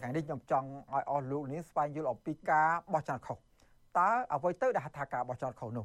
[0.07, 3.38] ថ្ងៃនេះខ្ញុំចង់ឲ្យអស់លោកនាងស្វែងយល់អំពីការបោះឆ្នោតខុស
[3.99, 5.85] តើអ្វីទៅដែលហៅថាការបោះឆ្នោតខុសនោះ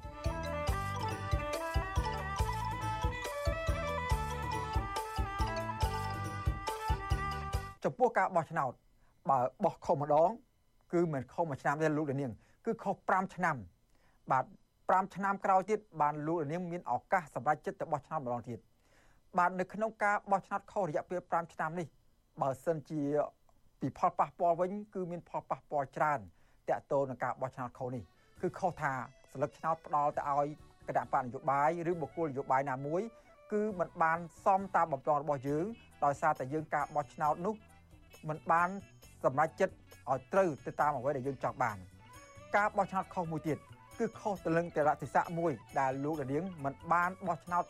[7.83, 8.71] ចំពោះការបោះឆ្នោត
[9.29, 10.29] បើបោះខុសម្ដង
[10.93, 12.31] គឺមិនខុសមួយឆ្នាំទេលោកនាង
[12.65, 13.55] គឺខុស5ឆ្នាំ
[14.31, 14.45] បាទ
[14.79, 18.59] 5ឆ្នាំក្រោយទៀតបានលោកនាងមានឱកាសសម្រាប់ចិត្តទៅបោះឆ្នោតម្ដងទៀត
[19.37, 21.87] បាទនៅក្នុងការបោះឆ្នោតខុសរយៈពេល5ឆ្នាំនេះ
[22.41, 23.01] បើសិនជា
[23.80, 26.20] ពីផលប៉ះពាល់វិញគឺមានផលប៉ះពាល់ច្រើន
[26.68, 28.02] តាក់ទងនឹងការបោះឆ្នោតខុសនេះ
[28.42, 28.92] គឺខុសថា
[29.32, 30.48] ស្លឹកឆ្នោតផ្ដាល់ទៅឲ្យ
[30.88, 33.02] គណៈបកនយោបាយឬបុគ្គលនយោបាយណាមួយ
[33.52, 35.64] គឺมันបានសមតាមបំណងរបស់យើង
[36.04, 37.54] ដោយសារតែយើងការបោះឆ្នោតនោះ
[38.28, 38.68] มันបាន
[39.24, 39.74] សម្រេចចិត្ត
[40.10, 41.76] ឲ្យត្រូវទៅតាមអ្វីដែលយើងចង់បាន
[42.56, 43.58] ការបោះឆ្នោតខុសមួយទៀត
[43.98, 47.64] គឺខុសទៅនឹងតរតិស័កមួយដែលលោកដានៀងមិនបានបោះឆ្នោត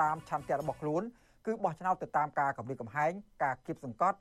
[0.00, 1.02] តាមឆន្ទៈរបស់ខ្លួន
[1.46, 3.12] គឺបោះឆ្នោតទៅតាមការកម្រិតកំហែង
[3.42, 4.18] ការគៀបសង្កត់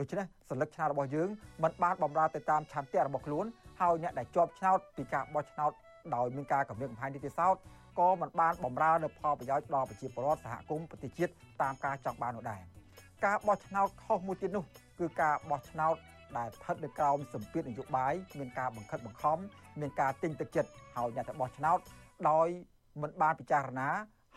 [0.00, 1.28] ដូច្នេះសញ្ញាឆ្នោតរបស់យើង
[1.62, 3.46] មិនបានបំរើទៅតាមឆន្ទៈរបស់ខ្លួន
[3.80, 5.72] ហើយអ្នកដែលជាប់ឆ្នោតពីការបោះឆ្នោត
[6.14, 7.56] ដោយមានការកម្រិតកំហែងនីតិសោត
[7.98, 12.60] ក៏មិនបានបំរើនៅផលប្រយោជន៍ដល់ប្រជាពលរដ្ឋសហគមន៍ប្រទេសជាតិតាមការចង់បាននោះដែរ
[13.24, 14.64] ការបោះឆ្នោតខុសមួយទៀតនោះ
[15.00, 15.96] គឺការបោះឆ្នោត
[16.36, 19.38] ដែលស្ថិតនៅក្រោមសម្ពាធនយោបាយមានការបង្ខិតបង្ខំ
[19.80, 21.78] មានការទិញទឹកចិត្តហើយអ្នកទៅបោះឆ្នោត
[22.30, 22.48] ដោយ
[23.02, 23.88] មិនបានពិចារណា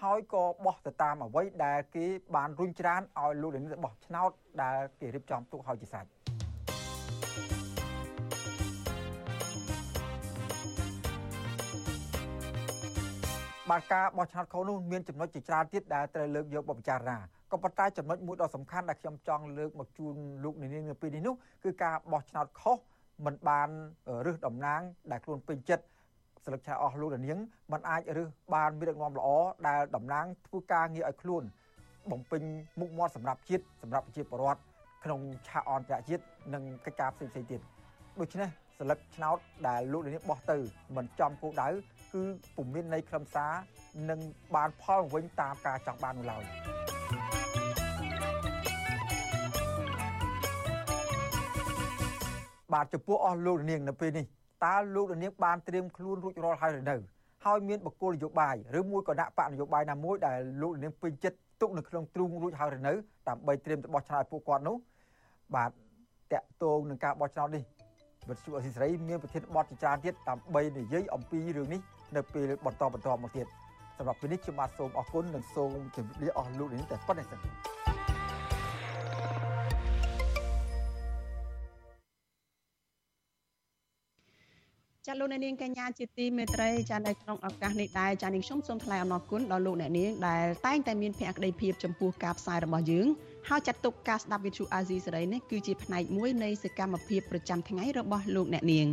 [0.03, 2.05] ហើយក៏បោះទៅតាមអ្វីដែលគេ
[2.35, 4.31] បានរុញច្រានឲ្យលោកលានបោះឆ្នោត
[4.61, 6.09] ដែលគេរៀបចំទុកឲ្យជាសាច់
[13.69, 17.17] បាទការបោះឆ្នោតខុសនោះមានចំណុចជាច្រើនទៀតដែលត្រូវលើកយកមកពិចារណា
[17.51, 22.77] ក៏ប៉ុន្តែចំណុចមួយដ៏សំខាន់ដែលខ្ញុំចង់លើកមកជូនលោកនាងនៅពេលនេះនោះគឺការបោះឆ្នោតខុស
[23.25, 23.69] មិនបាន
[24.25, 24.81] រឹសតំណាង
[25.11, 25.83] ដែលខ្លួនពេញចិត្ត
[26.45, 27.39] ស្លឹកឆាអស់លោកនាង
[27.71, 29.27] มันអាចរឹសបានមានដឹកនាំល្អ
[29.67, 31.43] ដែលតំណាងធ្វើការងារឲ្យខ្លួន
[32.11, 32.41] បំពេញ
[32.79, 34.61] មុខមាត់សម្រាប់ជាតិសម្រាប់ប្រជាពលរដ្ឋ
[35.03, 36.23] ក្នុងឆាកអន្តរជាតិ
[36.53, 37.61] និងកិច្ចការផ្សេងៗទៀត
[38.19, 40.57] ដូច្នេះស្លឹកឆ្នោតដែលលោកនាងបោះទៅ
[40.95, 41.67] មិនចំគោលដៅ
[42.13, 42.23] គឺ
[42.55, 43.53] ពុំមាននៃខ្លឹមសារ
[44.09, 44.19] និង
[44.55, 46.43] បានផលវិញតាមការចង់បាននោះឡើយ
[52.73, 54.25] បាទចំពោះអស់លោកនាងនៅពេលនេះ
[54.65, 56.95] តើលោកនាងបានត្រៀមខ្លួនរួចរាល់ហើយឬនៅ
[57.45, 62.93] ហើយមានបកគោលនយោបាយឬមួយក៏ដាក់បកនយោបាយណាមួយដែលលោកនាងពេញចិត្តទុកនៅក្នុងទ្រូងរួចហើយឬនៅ
[63.27, 64.75] ដើម្បីត្រៀមទៅបោះឆ្នោតពួកគាត់នោះ
[65.55, 65.71] បាទ
[66.33, 67.63] តកតងនឹងការបោះឆ្នោតនេះ
[68.29, 71.81] វិទ្យុអសីសេរីមានប្រធានបទជាច្រើនទៀតដើម្បីនិយាយអំពីរឿងនេះ
[72.15, 73.47] នៅពេលបន្តបន្តមកទៀត
[73.97, 77.76] សម្រាប់ពេលនេះខ្ញុំបាទសូមអរគុណនិងសូមជម្រាបលាអស់លោកនាងតែប៉ុណ្្នេះសិន
[85.09, 93.07] ចាលោកអ្នកនាងកញ្ញាជាទីមេត្រីចានៅក្នុងឱកាសនេះដែរចានាងខ្ញុំសូមថ្លែងអំណរគុណដល់លោកអ្នកនាងដែលតែងតែមានភក្ដីភាពចំពោះការផ្សាយរបស់យើង
[93.49, 98.87] ហើយចាត់ទុកការស្ដាប់វិទ្យុអាស៊ីសេរីនេះគឺជាផ្នែកមួយនៃសកម្មភាពប្រចាំថ្ងៃរបស់លោកអ្នកនាង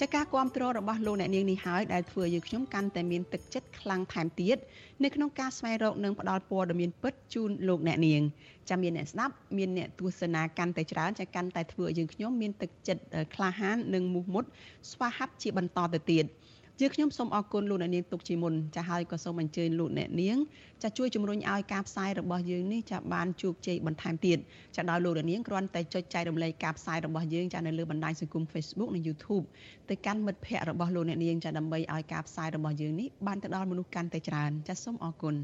[0.00, 4.56] ចាការគ្រប់គ្រងរបស់លោកអ្នកនាងនេះហើយដែលធ្វើឲ្យខ្ញុំកាន់តែមានទឹកចិត្តខ្លាំងថែមទៀត
[5.04, 8.22] នៅក្នុងការស្វែងរកនិងផ្តល់ព័ត៌មានពិតជូនលោកអ្នកនាង
[8.70, 13.02] ចាមានអ្នកស្ដាប់មានអ្នកទស្សនាកាន់តែច្រើនចាកាន់តែធ្វើឲ្យយើងខ្ញុំមានទឹកចិត្ត
[13.34, 14.44] ក្លាហាននិងមោះមុត
[14.90, 16.26] ស្វាហាប់ជាបន្តទៅទៀត
[16.80, 20.38] ជាខ្ញុំសូមអរគុណលោកអ្នកនាងទុកជាមុនចាហើយក៏សូមអញ្ជើញលោកអ្នកនាង
[20.82, 24.38] ចាជួយជំរុញឲ្យការផ្សាយរបស់យើងនេះចាបានជោគជ័យបន្ថែមទៀត
[24.76, 29.44] ចាដោយលោកអ្នកនាងគ្រាន់តែចុចចែករំលែកការផ្សាយរបស់យើងចានៅលើបណ្ដាញសង្គម Facebook និង YouTube
[29.88, 35.36] ទៅកាន់មិត្តភ័ក្តិរបស់លោកអ្នកនាងចាដើម្បីឲ្យការផ្សាយរបស់យើងនេះបានទៅដល់មនុស្សកាន់តែច្រើនចាសូមអរគុណ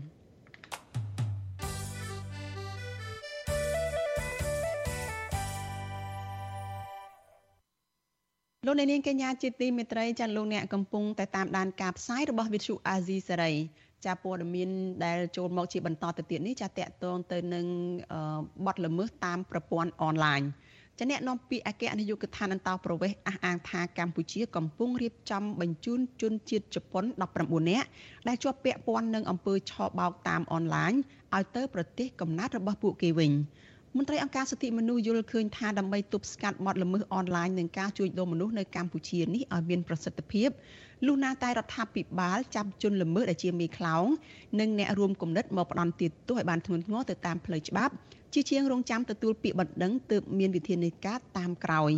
[8.66, 13.52] លោកអ្នកនាងកញ្ញាជាទីមេត្រីចាលោកអ្នកកំពុងតែតាមដានការផ្សាយរបស់វិទ្យុអាស៊ីសេរី
[14.04, 14.70] ចាព័ត៌មាន
[15.04, 17.66] ដែលចូលមកជាបន្តទៅទៀតនេះចាតកតងទៅនឹង
[18.66, 20.40] បទល្មើសតាមប្រព័ន្ធអនឡាញ
[20.98, 27.04] ចាអ្នកនាំពាក្យអគ្គនាយកដ្ឋានអន្តរប្រវេសអះអាងថាកម្ពុជាកំពុងរៀបចំបញ្ជូនជនជាតិជប៉ុន
[27.38, 27.88] 19នាក់
[28.28, 30.92] ដែលជាប់ពាក់ព័ន្ធនឹងអំពើឆបោកតាមអនឡាញ
[31.34, 33.32] ឲ្យទៅប្រទេសកំណើតរបស់ពួកគេវិញ។
[33.96, 40.48] មន្ត្រីអង្គការសិទ្ធិមនុស្សយល់ឃើញថាដើម្បីទប់ស្កាត់បទល្មើសអនឡាញនិងការជួញដូរមនុស្សនៅកម្ពុជានេះឲ្យមានប្រសិទ្ធភាព
[41.06, 44.04] លុះណាតែរដ្ឋាភិបាលចាប់ជនល្មើសដែលជាមេខ្លោង
[44.60, 47.92] និងអ្នករួមគំនិតមកផ្ដន់ទាទោសឲ្យបានធ្ងន់ធ្ងរទៅតាមផ្លូវច្បាប់
[48.32, 51.92] ជាជាងរងចាំទទួលពាក្យបណ្ដឹងទើបមានវិធានការតាមក្រោយ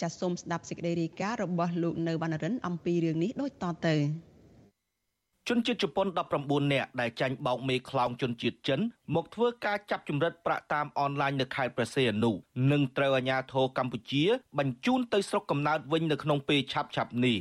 [0.00, 3.96] ចាសសូមស្ដាប់សេចក្តីរាយការណ៍របស់លោកនៅវណ្ណរិនអំពីរឿងនេះដូចតទៅ។
[5.48, 6.06] ជនជាតិជប៉ុន
[6.38, 8.80] 19នាក់ដែលចាញ់បោកមេខ្លោងជនជាតិចិន
[9.14, 12.30] មកធ្វើការចាប់ចម្រិតប្រាក់តាមអនឡាញនៅខេត្តព្រះសីហនុ
[12.72, 14.24] និងត្រូវអាជ្ញាធរកម្ពុជា
[14.58, 17.36] បញ្ជូនទៅស្រុកកំណើតវិញនៅក្នុងពេលឆាប់ៗនេះ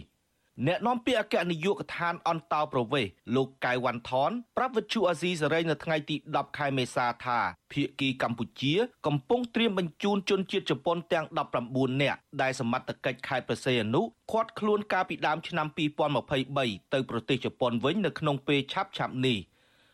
[0.67, 7.39] អ្នកនាំពាក្យអគ្គនាយកដ្ឋានអន្តោប្រវេសន៍លោកកៅវ៉ាន់ថនប្រាប់វិទ្យុអាស៊ីសេរីនៅថ្ងៃទី10ខែមេសាថា
[7.71, 8.73] ភៀកគីកម្ពុជា
[9.07, 11.25] កំពុងត្រៀមបញ្ជូនជនជាតិជប៉ុនទាំង
[11.63, 19.37] 19នាក់ដែលសមត្ថកិច្ចខេត្តប្រសេអនុឃាត់ខ្លួនកាលពីដើមឆ្នាំ2023ទៅប្រទេសជប៉ុនវិញនៅក្នុងពេលឆាប់ៗនេះ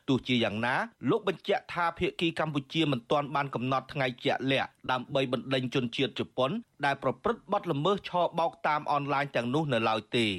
[0.08, 0.76] ទោះជាយ៉ាងណា
[1.10, 6.52] លោកបញ្ជាក់ថាភៀកគីកម្ពុជាមិនទាន់បានកំណត់ថ្ងៃជាក់លាក់ដើម្បីបណ្ដេញជនជាតិជប៉ុន
[6.86, 10.28] ដែលប្រព្រឹត្តបទល្មើសឆបោកតាមអនឡាញទាំងនោះនៅឡើយទេ។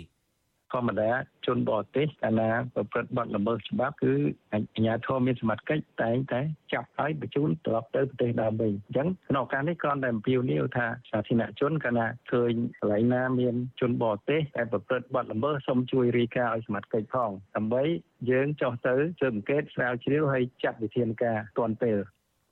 [0.73, 1.11] ធម្មតា
[1.47, 4.15] ជនបរទេសកាលណាប្រព្រឹត្តបទល្មើសច្បាប់គឺ
[4.53, 6.41] អាជ្ញាធរមានសមត្ថកិច្ចតែងតែ
[6.73, 17.85] ចាប់ហើយបញ្ជូនត្រឡប់ទៅប្រទេសដើមវិញអញ្ចឹងក្នុងឱកាសនេះគ្រាន់តែអំពាវនាវថាសាធារណជនកាលណាឃើញកន្លែងណាមានជនបរទេសដែលប្រព្រឹត្តបទល្មើសសូមជួយរាយការណ៍ឲ្យសមត្ថកិច្ចផងដើម្បី
[18.31, 21.99] យើងចោះទៅស៊ើបអង្កេតស្រាវជ្រាវហើយចាត់វិធានការទាន់ពេល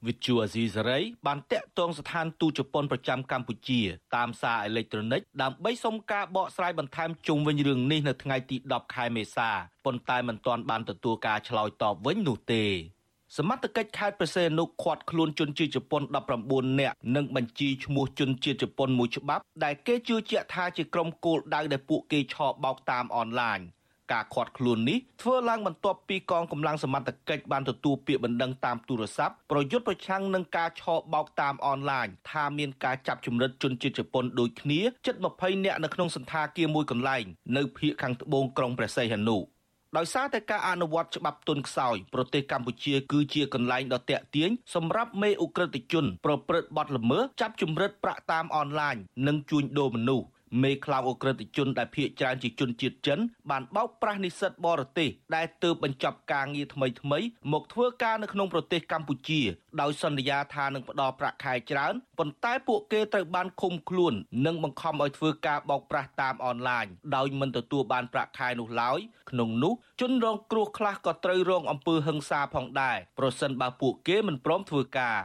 [0.06, 3.80] វិទ្យុអាស៊ីសេរីបានតាក់ទងស្ថានទូតជប៉ុនប្រចាំកម្ពុជា
[4.16, 9.50] តាមសារអេឡិចត្រូនិកដើម្បីសុំការបកស្រាយបន្ថែមជុំវិញរឿងនេះនៅថ្ងៃទី10ខែមេសា
[9.84, 12.64] ប៉ុន្តែមិនទាន់បានទទួលការឆ្លើយតបវិញនោះទេ
[13.36, 16.02] សមត្ថកិច្ចខេត្តប្រសេនុឃាត់ខ្លួនជនជាតិជប៉ុន
[16.40, 23.60] 19នាក់និងបញ្ជីឈ្មោះជនជាតិជប៉ុនមួយច្បាប់ដែលគេជឿជាក់ថាជាក្រុមគោលដៅដែលពួកគេឆបោកតាមអនឡាញ
[24.12, 30.82] ការឃាត់ខ្លួននេះធ្វើឡើងបន្ទាប់ពីកងកម្លាំងសមត្ថកិច្ចបានទទួលពាក្យបណ្ដឹងតាមទូរស័ព្ទប្រយុទ្ធប្រឆាំងនឹងការឆ
[31.14, 37.24] បោកតាមអនឡាញថាមានការចាប់ជំរិតជនជាតិជប៉ុនដូចគ្នាជិត20នាក់នៅក្នុងសន្តាគារមួយកន្លែង
[37.56, 39.38] នៅភូមិខាងត្បូងក្រុងព្រះសីហនុ
[39.96, 50.26] ដោយសារតែការអនុវត្តច្បាប់ទុនខ្សោយប្រទេសកម្ពុជាគឺជាកន្លែងដ៏តាក់ទាញសម្រាប់មេឧក្រិដ្ឋជន ប្រព្រឹត្តបទល្មើសចាប់ជំរិតប្រាក់តាមអនឡាញនិងជួញដូរមនុស្ស
[50.62, 53.18] មេខ្លោងអ ுக ្រិតជនដែលភៀសច្រើនជាជនជាតិចិន
[53.50, 57.18] បានបោកប្រាស់និស្សិតបរទេសដែលទើបបញ្ចប់ការងារថ្មីថ្មី
[57.52, 59.40] មកធ្វើការនៅក្នុងប្រទេសកម្ពុជា
[59.80, 64.14] ដោយសន្យាថានឹងផ្ដល់ប្រាក់ខែច្រើនប៉ុន្តែពួកគេត្រូវបានឃុំខ្លួន
[64.46, 68.98] និងបង្ខំឲ្យធ្វើការបោកប្រាស់តាមអនឡាញដោយមិនទទួលបានប្រាក់ខែនោះឡើយ
[69.30, 75.16] ក្នុងនោះជនរងគ្រោះខ្លះក៏ត្រូវរងអំពើហិង្សាផងដែរប្រសិនបើពួកគេមិនព្រមធ្វើការ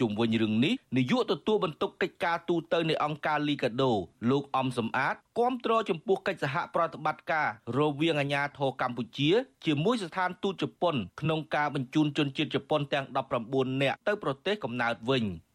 [0.00, 3.92] ជុំវិញរឿងនេះនាយកទទួលបន្ទុកកិច្ចការទូតទៅនៃអង្គការលីកាដូ
[4.30, 9.30] លោកអំសំអាតគាំទ្រចំពោះកិច្ចសហប្រតិបត្តិការរវាងអាជ្ញាធរកម្ពុជា
[9.66, 13.06] ជាមួយស្ថានទូតជប៉ុនក្នុងការបញ្ជូនជនជាតិជប៉ុនទាំង
[13.44, 15.24] 19នាក់ទៅប្រទេសកំណើតវិញ។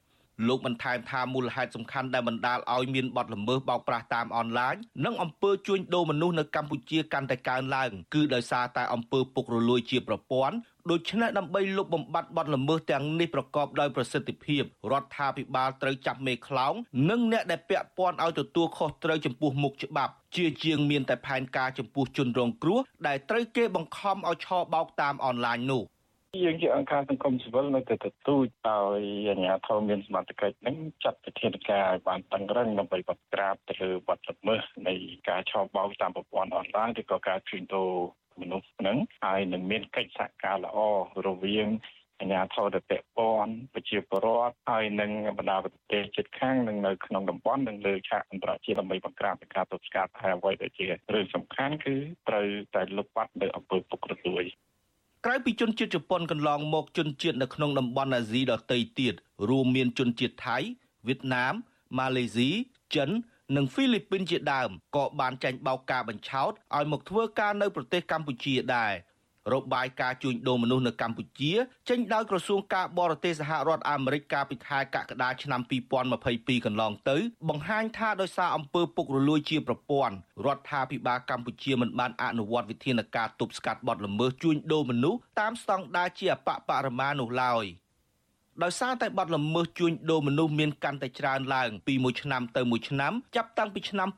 [0.48, 4.76] លោកបន្ថែមថាមូលហេតុសំខាន់ដែលបណ្ដាលឲ្យមានបទល្មើសបោកប្រាស់តាមអនឡាញ
[5.06, 10.56] និងអំពើជួញដូរមនុស្សនៅកម្ពុជាកាន់តែកើនឡើងគឺដោយសារតែអំពើពុករលួយជាប្រព័ន្ធ
[10.92, 16.74] ដូច្នេះដើម្បីលុបបំបាត់បទល្មើសទាំងនេះប្រកបដោយប្រសិទ្ធភាពរដ្ឋាភិបាលត្រូវចាប់មេខ្លោង
[17.10, 25.84] និងអ្នកដែលពាក់ព័ន្ធឲ្យទទួលខុសត្រូវចំពោះមុខច្បាប់ជាជាងមានតែផែនការចំពោះជនរងគ្រោះដែលត្រូវគេបង្ខំឲ្យឆបោកតាមអនឡាញនោះ
[26.46, 34.94] យើងជាអង្គការសង្គមស៊ីវិលនៅតែទទូចឲ្យអាជ្ញាធរមានសមត្ថកិច្ចនឹងចាត់វិធានការឲ្យបានតឹងរឹងដើម្បីបង្ក្រាបទៅលើបទល្មើសនៃ
[35.30, 37.94] ការឆបោកតាមប្រព័ន្ធអនឡាញឬក៏ការជួញដូរ
[38.42, 40.78] មនុស្សហ្នឹងហើយនឹងមានកិច្ចសហការល្អ
[41.28, 41.68] រវាង
[42.20, 51.96] អាជ្ញាធរដែលពាក់ព័ន្ធប្រជាពលរដ្ឋហើយនឹងបណ្ដាប្រទេសជិតខាងនិងនៅក្នុងតំបន់និងលើឆាកអន្តរជាតិដើម្បីបង្ក្រាបការទប់ស្កាត់ហើយអ្វីដែលជារឿងសំខាន់គឺ
[52.30, 54.46] ត្រូវតែលុបបាត់នៅអំពើពុករលួយ
[55.26, 59.14] ក្រៅពីជនជាតិជប៉ុនកន្លងមកជនជាតិនៅក្នុងតំបន់អាស៊ីដទៃទៀត
[59.50, 60.58] រួមមានជនជាតិថៃ
[61.08, 61.54] វៀតណាម
[62.00, 62.50] ម៉ាឡេស៊ី
[62.96, 63.10] ចិន
[63.56, 68.94] និងហ្វីលីពីនជាដើមក៏បានចាញ់បោកការបញ្ឆោតឲ្យមកធ្វើការនៅប្រទេសកម្ពុជាដែរ
[69.54, 71.54] របាយការណ៍ជួញដូរមនុស្សនៅកម្ពុជា
[71.90, 75.62] ចេញដោយក្រសួងការបរទេសសហរដ្ឋអាមេរិកកាលពីខែកក្កដាឆ្នាំ
[76.14, 77.18] 2022កន្លងទៅ
[77.50, 87.66] បង្ហាញថាដោយសារអំពើពុករលួយជាប្រព័ន្ធរដ្ឋាភិបាលកម្ពុជាមិនបានអនុវត្តវិធានការទប់ស្កាត់បទល្មើសជួញដូរមនុស្សតាមស្តង់ដារជាអបបរមានោះឡើយ។
[88.62, 94.10] ដោយសារតែបាត់ល្មើសជួញដូរមនុស្សមានកាន់តែច្រើនឡើងពីមួយឆ្នាំទៅមួយឆ្នាំចាប់តាំងពីឆ្នាំ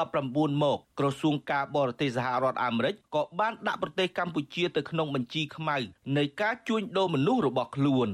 [0.00, 5.76] 2019មកក្រសួងការបរទេសសហរដ្ឋអាមេរិកក៏បានដាក់ប្រទេសកម្ពុជាទៅក្នុងបញ្ជីខ្មៅ
[6.16, 8.08] នៃការជួញដូរមនុស្សរបស់ខ្លួន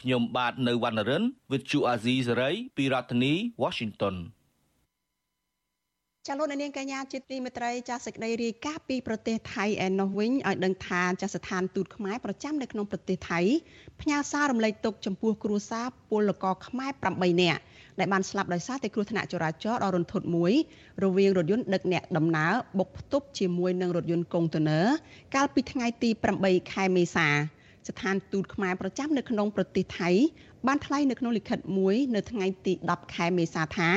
[0.00, 4.16] ខ្ញុំបាទនៅវណ្ណរិន With Chu Azizi Saray ពីរដ្ឋធានី Washington
[6.26, 13.40] ចាលោកនាងកញ្ញាជាទីមេត្រីចាសសេចក្តីរាយការណ៍ពីប្រទេសថៃឯណោះវិញឲ្យដឹងថាចាសស្ថានទូតខ្មែរប្រចាំនៅក្នុងប្រទេសថៃ
[14.00, 17.60] ផ្ញើសាររំលែកទុកចំពោះគ្រួសារពលករខ្មែរ8នាក់
[17.98, 20.52] ដែលបានស្លាប់ដោយសារតែគ្រោះថ្នាក់ចរាចរណ៍ដ៏រន្ធត់មួយ
[21.04, 24.86] រវាងរថយន្តដឹកអ្នកដំណើរបុកផ្ទុកជាមួយនឹងរថយន្តកុងតឺន័រ
[25.34, 26.10] កាលពីថ្ងៃទី
[26.42, 27.28] 8ខែមេសា
[27.88, 30.10] ស្ថានទូតខ្មែរប្រចាំនៅក្នុងប្រទេសថៃ
[30.66, 33.90] បានថ្លែងនៅក្នុងលិខិតមួយនៅថ្ងៃទី10ខែមេសាថា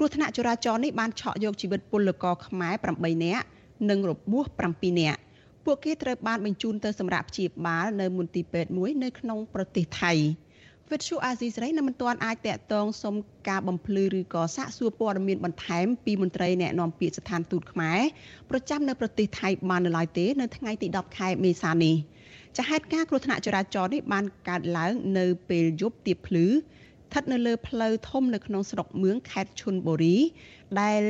[0.00, 3.44] គ្រោះថ្នាក់ចរាចរណ៍នេះបានឆក់យកជីវិតពលករខ្មែរ8នាក់
[3.90, 5.20] និងរបួស7នាក់
[5.64, 10.12] ពួកគេត្រូវបានបញ្ជូនទៅសម្រាប់ព្យាបាលនៅមន្ទីរពេទ្យមួយនៅក្នុងប្រទេសថៃ
[10.90, 13.14] វិទ្យុអាស៊ីសេរីនៅមិនទាន់អាចតាក់ទងសុំ
[13.48, 18.00] ការបំភ្លឺឬក៏សាកសួរព័ត៌មានបន្ថែមពីមន្ត្រីអ្នកណែនាំពាក្យស្ថានទូតខ្មែរ
[18.50, 21.96] ប្រចាំនៅប្រទេសថៃបាននៅឡើយទេនៅថ្ងៃទី10ខែមេសានេះ
[22.58, 26.46] ចាហេតុការណ៍គ្រោះថ្នាក់ចរាចរណ៍នេះបានកើតឡើងនៅពេលយប់ទៀបភ្លឺ
[27.10, 30.16] ស្ថិតនៅលើផ្លូវធំនៅក្នុងស្រុកមឿងខេត្តឈុនបុរី
[30.80, 31.02] ដែល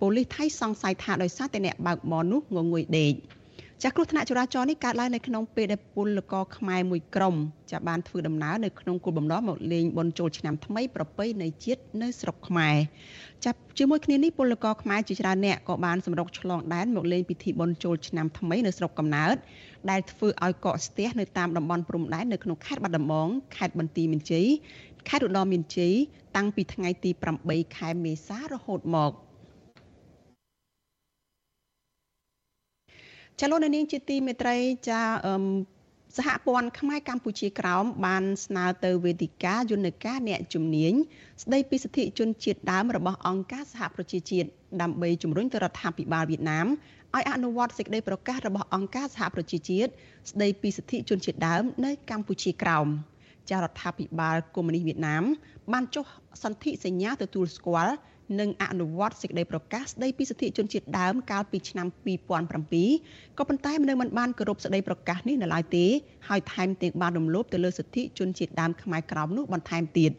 [0.00, 3.14] ប៉ូលីសថៃសង្ស័យថាដោយសារតែអ្នកបើកបរនោះងងុយដេក
[3.82, 7.34] ចាស់គ្រោះថ្នាក់ចរាចរណ៍នេះកើតឡើងនៅក្នុងពេលដែលពលករខ្មែរមួយក្រុម
[7.72, 12.76] ចាបានធ្វើដំណើរនៅក្នុងគោលបំណងមកលេងបុណ្យចូលឆ្នាំថ្មីប្រពៃណីជាតិនៅស្រុកខ្មែរ
[13.44, 19.36] ចាប់ជាមួយគ្នានេះពលករខ្មែរជាច្រើនអ្នកក៏បានសម្រុកឆ្លងដែនមកលេងពិធីបុណ្យចូលឆ្នាំថ្មីនៅស្រុកកំណើត
[19.90, 24.46] ដែលធ្វើឲ្យកកស្ទះនៅតាមតំបន់ព្រំដែននៅក្នុងខេត្តបាត់ដំបងខេត្តបន្ទាយមានជ័យ
[25.08, 25.94] ខេត្តឧត្តរមានជ័យ
[26.36, 27.10] តាំងពីថ្ងៃទី
[27.44, 29.12] 8ខែមេសារហូតមក
[33.40, 34.56] ចលនានាងជាទីមេត្រី
[34.88, 35.34] ចាអឺ
[36.16, 40.92] សហព័ន្ធខ្មែរកម្ពុជាក្រោមបានស្នើទៅវេទិកាយន្តការអ្នកជំនាញ
[41.42, 44.48] ស្ដីពីសិទ្ធិជនជាតិដើមរបស់អង្គការសហប្រជាជាតិ
[44.82, 46.66] ដើម្បីជំរុញទៅរដ្ឋាភិបាលវៀតណាម
[47.16, 49.90] ឲ្យអនុវត្តសេចក្តីប្រកាសរបស់អង្គការសហប្រជាជាតិ
[50.30, 52.88] ស្ដីពីសិទ្ធិជនជាតិដើមនៅកម្ពុជាក្រោម។
[53.50, 55.24] ចារដ្ឋាភិបាលកុម្មុយនីសវៀតណាម
[55.72, 56.06] បានចុះ
[56.42, 57.94] សន្ធិសញ្ញាទទួលស្គាល់
[58.40, 65.86] និងអនុវត្តសេចក្តីប្រកាសស្តីពីសិទ្ធិជនជាតិដើមកាលពីឆ្នាំ2007ក៏ប៉ុន្តែនៅមិនបានគោរពសេចក្តីប្រកាសនេះនៅឡើយទេ
[66.28, 70.12] ហើយថែមទាំងបានរំលោភទៅលើសិទ្ធិជនជាតិដើមខ្មែរក្រោមនោះបន្ថែមទៀត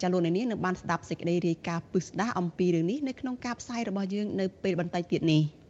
[0.00, 5.42] ចាលោកនាងនឹងបានស្ដាប់សេចក្តីរាយការណ៍ពិស្ដារអំពីរឿងនេះនៅក្នុងការផ្សាយរបស់យើងនៅពេលបន្តិចទៀតនេះ។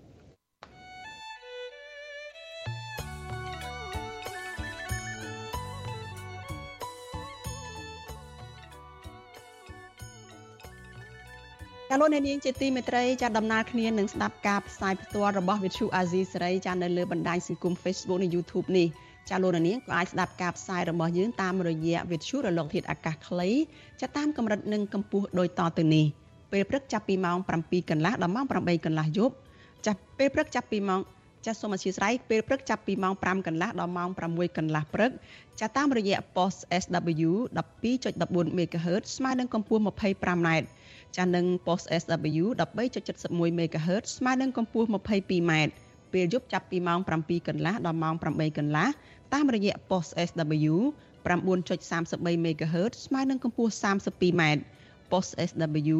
[11.95, 18.87] ចាលោកអ្នកនាងជាទីមេត្រីចាដំណើរគ្នានឹងស្ដាប់ការផ្សាយផ្ទាល់របស់ Vithu Azizi សេរីចានៅលើបណ្ដាញសង្គម Facebook និង YouTube នេះ
[19.31, 23.51] ចាលោកអ្នកនាងក៏អាចស្ដាប់ការផ្សាយរបស់យើងតាមរយៈ Vithu រលកធាតុអាកាសខ្លី
[24.01, 26.05] ចាតាមកម្រិតនិងកម្ពស់ដូចតទៅនេះ
[26.53, 29.35] ពេលព្រឹកចាប់ពីម៉ោង7កន្លះដល់ម៉ោង8កន្លះយប់
[29.87, 31.01] ចាពេលព្រឹកចាប់ពីម៉ោង
[31.47, 35.11] ចាសសូមអធិស្ឋានពេលព្រឹកចាប់ពីម៉ោង5កន្លះដល់ម៉ោង6កន្លះព្រឹក
[35.61, 37.31] ចាតាមរយៈ post SW
[37.93, 40.49] 12.14 MHz ស្មើនឹងកម្ពស់ 25m
[41.17, 45.53] ចានឹង post SW 13.71 MHz ស្មើនឹងកម្ពស់ 22m
[46.13, 48.89] ពេលយប់ចាប់ពីម៉ោង7កន្លះដល់ម៉ោង8កន្លះ
[49.35, 50.75] តាមរយៈ post SW
[51.25, 54.43] 9.33 MHz ស្មើនឹងកម្ពស់ 32m
[55.11, 55.99] post SW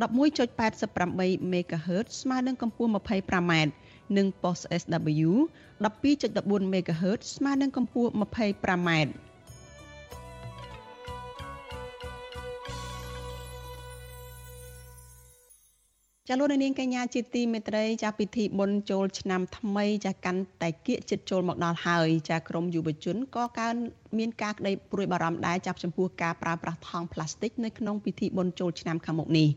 [0.00, 3.52] 11.88 MHz ស្មើនឹងកម្ពស់ 25m
[4.16, 5.30] និង post SW
[5.84, 8.90] 12.14 MHz ស្មើនឹងកម្ពស់ 25m
[16.32, 23.74] ចាលោកនាងកញ្ញាជាទីមេត្រីចាពិធីបុណ្យចូលឆ្នាំថ្មីចាកាន់តែគៀកចិត្តចូលមកដល់ហើយចាក្រមយុវជនក៏កើន
[24.18, 29.48] មានការក្តីព្រួយបារម្ភដែរចាប់ចំពោះការប្រើប្រាស់ថង់ប្លាស្ទិកនៅក្នុងពិធីបុណ្យចូលឆ្នាំខាងមុខនេះ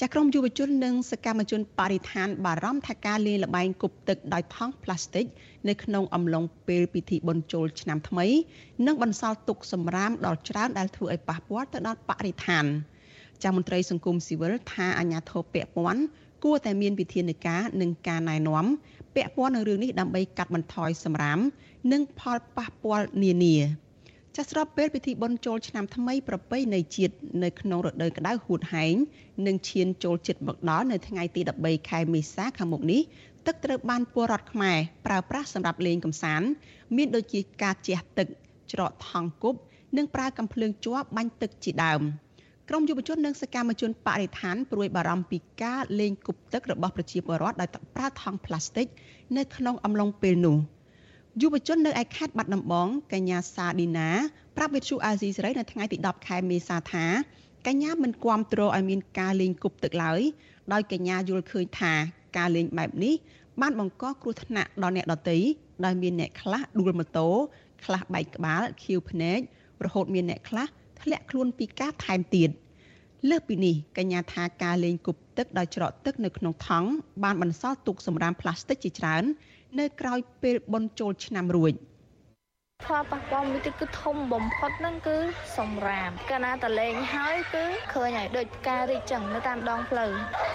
[0.00, 5.24] ចាក្រមយុវជននិងសកម្មជនបរិស្ថានបារម្ភថាការលេងល្បែងគប់ទឹកដោយថង់ប្លាស្ទិក
[5.68, 8.26] នៅក្នុងអំឡុងពេលពិធីបុណ្យចូលឆ្នាំថ្មី
[8.86, 12.66] នឹងបន្សល់ទុកសម្រាមដល់ច្រើនដែលធ្វើឲ្យប៉ះពាល់ទៅដល់បរិស្ថាន។
[13.42, 16.02] ចាមន្ត្រីសង្គមស៊ីវិលថាអាញាធរពាក់ព័ន្ធ
[16.44, 18.64] គួរតែមានវិធានការនិងការណែនាំ
[19.14, 21.38] ពាក់ព័ន្ធនឹងរឿងនេះដើម្បីកាត់បន្ថយសម្រាម
[21.92, 23.56] និងផលប៉ះពាល់នានា
[24.36, 28.94] ចាស់ស្របពេលពិធីបុណ្យចូលឆ្នាំថ្មីប្រពៃណីជាតិនៅក្នុងរដូវក្តៅហួតហែង
[29.46, 33.00] និងឈានចូលចិត្តមកដល់នៅថ្ងៃទី13ខែមេសាខាងមុខនេះ
[33.46, 36.48] ទឹកត្រូវបានពលរដ្ឋខ្មែរប្រើប្រាស់សម្រាប់លេងកម្សាន្ត
[36.96, 38.26] មានដូចជាការជះទឹក
[38.72, 39.58] ច្រកថង់គប់
[39.96, 42.02] និងប្រើកាំភ្លើងជ័របាញ់ទឹកជាដើម។
[42.70, 48.86] ក្រមយុវជននិងសកម្មជនបរិស្ថានព្រួយបារម្ភពីការលេងគប់ទឹករបស់ប្រជាពលរដ្ឋដោយប្រើថង់ប្លាស្ទិក
[49.36, 50.56] នៅក្នុងអំឡុងពេលនោះ
[51.42, 54.08] យុវជននៅឯខេត្តបាត់ដំបងកញ្ញាសាឌីណា
[54.56, 57.04] ប្រាប់វិទ្យុអាស៊ីសេរីនៅថ្ងៃទី10ខែមេសាថា
[57.66, 60.20] កញ្ញាមិនគាំទ្រឲ្យមានការលេងគប់ទឹកឡើយ
[60.72, 61.92] ដោយកញ្ញាយល់ឃើញថា
[62.36, 63.14] ការលេងបែបនេះ
[63.60, 65.38] បានបង្កគ្រោះថ្នាក់ដល់អ្នកដទៃ
[65.84, 67.28] ដោយមានអ្នកខ្លះដួលម៉ូតូ
[67.84, 69.38] ខ្លះបែកក្បាលខៀវភ្នែក
[69.84, 70.66] រហូតមានអ្នកខ្លះ
[71.02, 72.50] ធ្លាក់ខ្លួនពីការថែមទៀត
[73.28, 76.88] លើសពីនេះកញ្ញាថាការលេងគប់ទឹកដោយច្រកទឹកនៅក្នុងថង់
[77.24, 79.24] បានបន្សល់ទុកសម្រាមផ្លាស្ទិកជាច្រើន
[79.78, 81.74] នៅក្រោយពេលបុណ្យចូលឆ្នាំរួច
[82.84, 85.16] ផលប៉ះពាល់មួយទៀតគឺធំបំផុតហ្នឹងគឺ
[85.58, 90.10] សម្រាមកាលណាតលេងហើយគឺឃើញហើយដូចការរីកចឹងនៅតាមដងផ្លូវ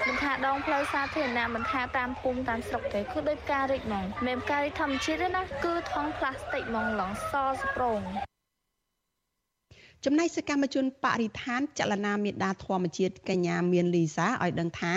[0.07, 8.01] មិនថាដងផ្លូវសាធារណៈមិនថាតាមភូមិតាមស្រុកទេគឺដូចការរីកហ្មងមិនការរីកធម្មជាតិទេណាគឺថង់ផ្លាស្ទិកហ្មងឡងសស្ប្រង
[10.05, 14.95] ចំណែកសកម្មជនបរិស្ថានចលនាមេដាធម្មជាតិកញ្ញាមានលីសាឲ្យដឹងថា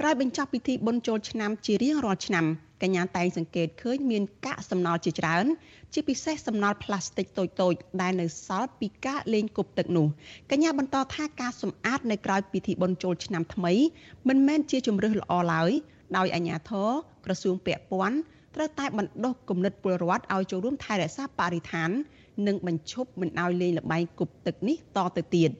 [0.00, 2.44] ក្រោយបញ្ចប់ពិធីបុណ្យចូលឆ្នាំជារៀងរាល់ឆ្នាំ
[2.82, 5.46] កញ្ញាតែងសង្កេតឃើញមានកាកសំណល់ជាច្រើន
[5.92, 10.06] ជាពិសេសសំណល់ផ្លាស្ទិកតូចៗដែលនៅសល់ពីការលេងគប់ទឹកនោះ
[10.50, 13.72] កញ្ញាបន្តថាការសម្អាតនៅក្រៅពិធីបុណ្យចូលឆ្នាំថ្មី
[14.28, 15.70] មិនមែនជាជំរើសល្អឡើយ
[16.16, 16.90] ដោយអាជ្ញាធរ
[17.24, 18.18] ក្រសួងពាក់ព័ន្ធ
[18.54, 21.90] ត្រូវតែបណ្ដុះគំនិតពលរដ្ឋឲ្យចូលរួមថែរក្សាបរិស្ថាន
[22.46, 25.50] និងបញ្ឈប់មិនឲ្យលេងល្បែងគប់ទឹកនេះតទៅទៀត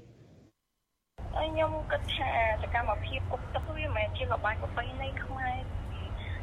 [1.37, 2.31] ខ្ញុំគិតថា
[2.63, 5.57] សកម្មភាពគប់ទឹកវាមិនមែនជាល្បែងប្រពៃណីខ្មែរ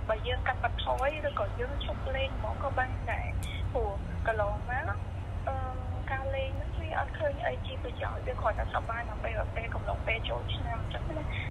[0.09, 3.27] បើយើងកាត់បន្ថយឬក៏យើងឈប់លេងហ្មងក៏បានដែរ
[3.73, 3.89] ព្រោះ
[4.27, 4.85] កន្លងមក
[5.47, 5.55] អឺ
[6.11, 11.50] ការលេងនេះវាអត់ឃើញអីជាប្រយោជន៍វាគ្រាន់តែសប្បាយដើម្បីពេលកំឡុងពេលចូលឆ្នាំអញ្ចឹងណា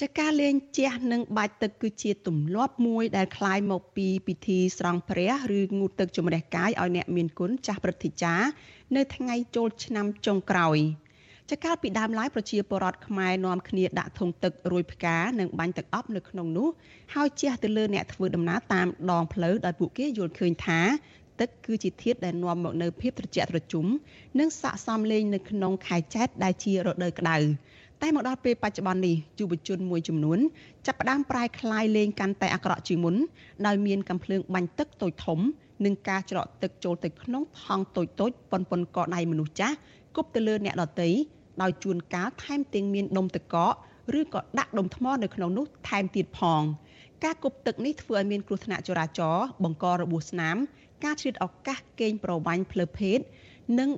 [0.00, 8.46] ចាការលេងជះនិងបាច់ទឹកគឺជាទម្លាប់មួយដែលคล้ายមកពីពិធីស្រង់ព្រះឬងូតទឹកជំរះកាយឲ្យអ្នកមានគុណចាស់ព្រឹទ្ធាចារ្យ
[8.96, 10.78] នៅថ្ងៃចូលឆ្នាំចុងក្រោយ
[11.50, 16.68] ចាកាលពីដើមឡើយប្រជាពលរដ្ឋខ្មែរនាំគ្នាដាក់ធុងទឹករួយផ្កានិងបាញ់ទឹកអប់នៅក្នុងនោះ
[17.14, 20.80] ហើយជះទៅលើអ្នកធ្វើដំណើរតាមដងផ្លូវដោយពួកគេយល់ឃើញថា
[21.40, 23.86] ទឹកគឺជាធាតុដែលនាំមកនូវភាពត្រជាក់ត្រជុំ
[24.38, 27.36] និងស័ក្តិសមលេងនៅក្នុងខែចែកដែលជារដូវក្តៅ
[28.01, 30.39] តែមកដល់ពេលបច្ចុប្បន្ននេះយុវជនមួយចំនួន
[30.85, 33.15] ចាប់ផ្ដើមប្រែក្លាយលេងកាន់តែអាក្រក់ជាងមុន
[33.65, 35.39] ដោយមានកំភ្លើងបាញ់ទឹកតូចធំ
[35.85, 39.75] និងការច្រកទឹកចូលទៅក្នុងថង់តូចតូចប៉ុនប៉ុនកដៃមនុស្សចាស់
[40.15, 41.09] គប់ទៅលើអ្នកដទៃ
[41.61, 43.73] ដោយជួនកាលថែមទាំងមានដុំទឹកកក
[44.19, 46.61] ឬក៏ដាក់ដុំថ្មនៅក្នុងនោះថែមទៀតផង
[47.23, 50.55] ការគប់ទឹកនេះធ្វើឲ្យមានគ្រោះថ្នាក់ចរាចរណ៍បង្ករបួសស្នាម
[51.03, 53.19] ការឆ្លៀតឱកាសកេងប្រវ័ញ្ចផ្លូវភេទ
[53.79, 53.89] និង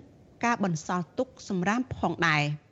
[0.45, 2.43] ការបន្សល់ទុកសម្រាមផងដែរ។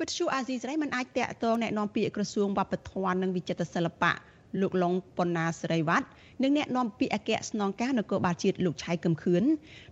[0.00, 4.12] វិទ្យុអាស៊ីសេរីមិនអាចតាក់ទងแนะនាំពាក្យក្រសួងវប្បធម៌និងវិចិត្រសិល្បៈ
[4.60, 6.06] លោកឡុងប៉ុណ្ណាសេរីវត្ត
[6.42, 9.42] និងអ្នកនាំពាក្យអគ្គស្នងការនគរបាលជាតិលោកឆៃកឹមខឿន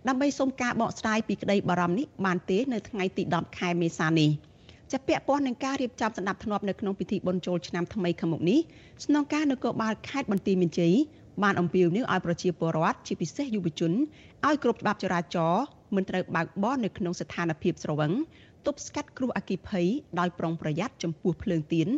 [0.07, 4.29] ដើម្បីសូមការបកស្រាយពីក្តីបារម្ភនេះបានទេនៅថ្ងៃទី10ខែមេសានេះ
[4.91, 8.59] ចាប់ពាក់ព័ន្ធនឹងការរៀបចំស្ដាប់ធ្នាប់នៅក្នុងពិធីបុណ្យចូលឆ្នាំថ្មីខាងមុខនេះ
[9.05, 10.93] ស្នងការនគរបាលខេត្តបន្ទាយមានជ័យ
[11.43, 13.91] បានអំពាវនាវឲ្យប្រជាពលរដ្ឋជាពិសេសយុវជន
[14.47, 15.63] ឲ្យគ្រប់ច្បាប់ចរាចរណ៍
[15.95, 18.11] មិនត្រូវបើកបរនៅក្នុងស្ថានភាពស្រវឹង
[18.66, 19.86] ទប់ស្កាត់គ្រោះអគ្គិភ័យ
[20.20, 21.88] ដោយប្រុងប្រយ័ត្នចំពោះភ្លើងទៀន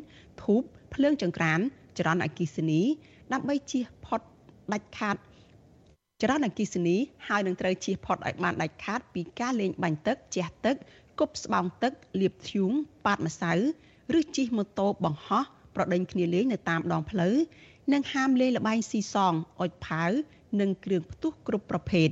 [0.42, 0.62] ធូប
[0.94, 1.60] ភ្លើងចង្ក្រាន
[1.98, 2.80] ចរន្តអគ្គិសនី
[3.32, 4.20] ដើម្បីជៀសផុត
[4.72, 5.16] ដាច់ខាត
[6.20, 6.96] ចរន្តអគ្គិសនី
[7.28, 10.76] ហើយនឹងត្រូវជៀសផុតឲ្យបានដាច់ខាត ពីការលេងបាញ់ទឹកជះទឹក
[11.18, 12.72] គប់ស្បោងទឹកលាបធ្យូង
[13.06, 13.52] ប៉ាតម្សៅ
[14.18, 15.44] ឬជិះម៉ូតូបង្ហោះ
[15.74, 17.36] ប្រដេញគ្នាលេងនៅតាមដងផ្លូវ
[17.92, 20.10] និងហាមលេងល្បែងស៊ីសងអុចផាវ
[20.60, 22.08] និងគ្រឿងផ្ទុះគ្រប់ប្រភេទ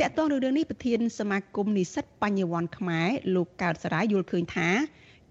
[0.00, 4.68] តកតងរឿងនេះប្រធានសមាគមនិស្សិតបញ្ញវន្តខ្មែរលោកកើតសរាយយល់ឃើញថា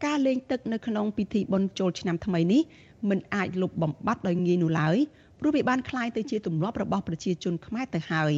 [0.06, 2.62] ការលេងទឹកនៅក្នុងពិធីបុណ្យចូលឆ្នាំថ្មីនេះ
[3.10, 4.98] មិនអាចលុបបំបាត់ដោយងាយនោះឡើយ
[5.40, 8.34] ព្រោះវាបានคล้ายទៅជាទម្លាប់របស់ប្រជាជនខ្មែរទៅហើយ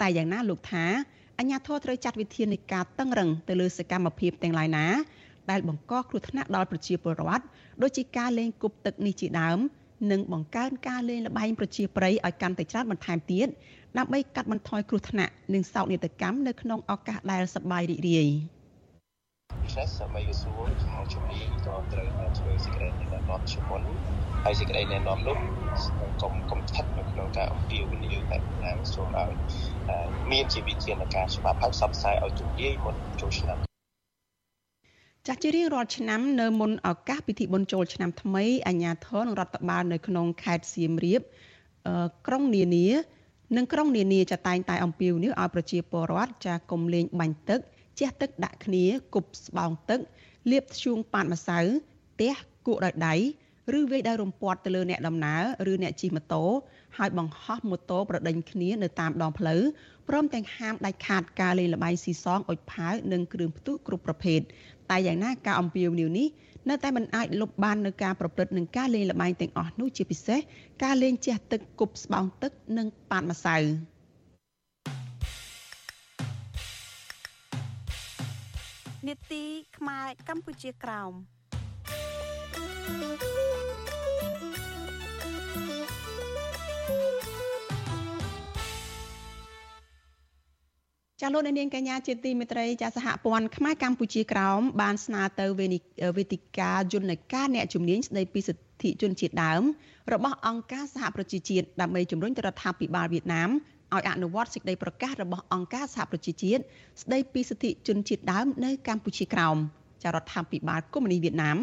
[0.00, 0.84] តែយ៉ាងណាលោកថា
[1.38, 4.86] អញ្ញាធរត្រូវចាត់វិធាននៃការតឹងរឹងទៅលើសកម្មភាពទាំងឡាយណា
[5.50, 7.44] ដែលបង្កគ្រោះថ្នាក់ដល់ប្រជាពលរដ្ឋ
[7.82, 9.58] ដូចជាការលេងគប់ទឹកនេះជាដើម
[10.10, 13.48] និងបង្កើនការលេងល្បែងប្រជាប្រិយឲ្យកាន់តែច្រើនបន្ថែមទៀត
[13.97, 18.29] ដើម្បីកាត់បន្ថយគ្រោះថ្នាក់និងសោកនាដកម្មនៅក្នុងឱកាសដែលសប្បាយរីករាយ
[19.63, 23.83] ពិសេសសម័យសួរខាងជំនាញក៏ត្រូវធ្វើសេចក្តីណែនាំជាមុន
[24.43, 25.37] ហើយសេចក្តីណែនាំនោះ
[26.21, 29.31] កុំកុំស្ថិតនៅក្នុងការអំពាវនាវតែម្យ៉ាងសូមឲ្យ
[30.31, 33.57] មានជាវិធានការច្បាប់ហើយផ្សព្វផ្សាយឲ្យទូលាយមុនចូលឆ្នាំ
[35.27, 41.21] ចាស់ជារៀងរាល់ឆ្នាំនៅមុនឱកាសពិធីបុណ្យចូលឆ្នាំថ្មីអាជ្ញាធរនិងរដ្ឋបាលនៅក្នុងខេត្តសៀមរាប
[42.27, 42.87] ក្រុងនានា
[43.55, 47.59] និងក្រុងនានាចាតែងតែអំពាវនាវឲ្យប្រជាពលរដ្ឋចាកុំលេងបាញ់ទឹក
[47.99, 48.85] ជះទឹកដាក់គ្នា
[49.15, 49.99] គប់ស្បោងទឹក
[50.51, 51.59] លាបធ្យូងប៉ាតម្សៅ
[52.21, 52.33] ទះ
[52.67, 53.15] គក់ដោយដៃ
[53.77, 56.43] ឬវាយដោយរំពាត់ទៅលើអ្នកដំណើរឬអ្នកជិះម៉ូតូ
[56.97, 59.61] ហើយបង្ហោះម៉ូតូប្រដេញគ្នានៅតាមដងផ្លូវ
[60.09, 64.39] ព្រមទាំងហាមដាច់ខាតការលេងល្បែងស៊ីសងអុចផាវនិងគ្រឿងផ្ទុះគ្រប់ប្រភេទ
[64.89, 66.27] តែយ៉ាងណាការអំពាវនាវនេះ
[66.67, 70.39] នៅតែមិនអាចលុបបាននៅការប្រព្រឹត្តនឹងការលេងល្បែងទាំងអស់នោះជាពិសេស
[70.83, 73.57] ការលេងជះទឹកគប់ស្បោងទឹកនិងប៉ាតម្សៅ
[79.07, 79.43] នេតិ
[79.77, 81.13] ខ្មែរកម្ពុជាក្រោម
[91.21, 95.45] ចាលោកនាងកញ្ញាជាទីមេត្រីចាសហព័ន្ធខ្មែរកម្ពុជាក្រោមបានស្នើទៅ
[96.17, 99.61] វេទិកាយន្តការអ្នកជំនាញស្ដីពីសិទ្ធិជនជាតិដើម
[100.13, 103.49] របស់អង្គការសហប្រជាជាតិដើម្បីជំរុញទៅរដ្ឋាភិបាលវៀតណាម
[103.95, 106.61] ឲ្យអនុវត្តសេចក្តីប្រកាសរបស់អង្គការសហប្រជាជាតិ
[107.01, 109.57] ស្ដីពីសិទ្ធិជនជាតិដើមនៅកម្ពុជាក្រោម
[110.03, 111.57] ចារដ្ឋាភិបាលកុម្មុយនីសវៀតណាម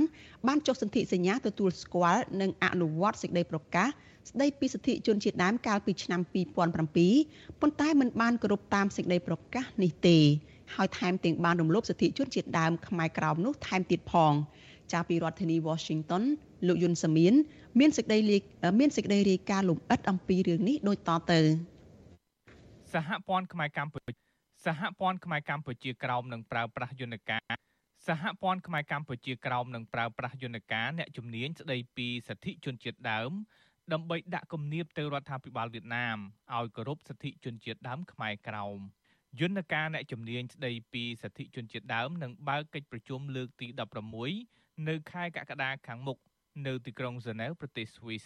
[0.47, 3.89] បានចុះសន្ធិសញ្ញាទទួលស្គាល់និងអនុវត្តសេចក្តីប្រកាស
[4.29, 6.21] ស្ដីពីសិទ្ធិជនជាតិដើមកាលពីឆ្នាំ
[6.51, 10.19] 2007ប៉ុន្តែមិនបានគោរពតាមសេចក្តីប្រកាសនេះទេ
[10.75, 14.33] ហើយថែមទាំងបានរំលោភសិទ្ធិជនជាតិដើមខ្មែរក្រោមនោះថែមទៀតផង
[14.93, 16.23] ចាពីរដ្ឋធានី Washington
[16.67, 17.35] លោកយុនសាមៀន
[17.81, 18.19] មានសេចក្តី
[18.81, 21.41] មានសេចក្តីរាយការណ៍លម្អិតអំពីរឿងនេះដូចតទៅ
[22.95, 24.13] សហព័ន្ធខ្មែរកម្ពុជា
[24.67, 27.53] សហព័ន្ធខ្មែរកម្ពុជាក្រោមនឹងប្រើប្រាស់យន្តការ
[28.09, 33.31] សហព័ន្ធខ្មែរកម្ពុជាក្រោមនឹងប្រើប្រាស់យន្តការអ្នកជំនាញស្ដីពីសិទ្ធិជនជាតិដើម
[33.93, 36.19] ដើម្បីដាក់គំនាបទៅរដ្ឋាភិបាលវៀតណាម
[36.57, 38.79] ឲ្យគោរពសិទ្ធិជនជាតិដើមខ្មែរក្រោម
[39.41, 43.69] យន្តការអ្នកជំនាញស្ដីពីសិទ្ធិជនជាតិដើមនឹងបើកកិច្ចប្រជុំលើកទី
[44.29, 46.19] 16នៅខែកក្កដាខាងមុខ
[46.67, 48.25] នៅទីក្រុងហ្សឺណែវប្រទេសស្វីស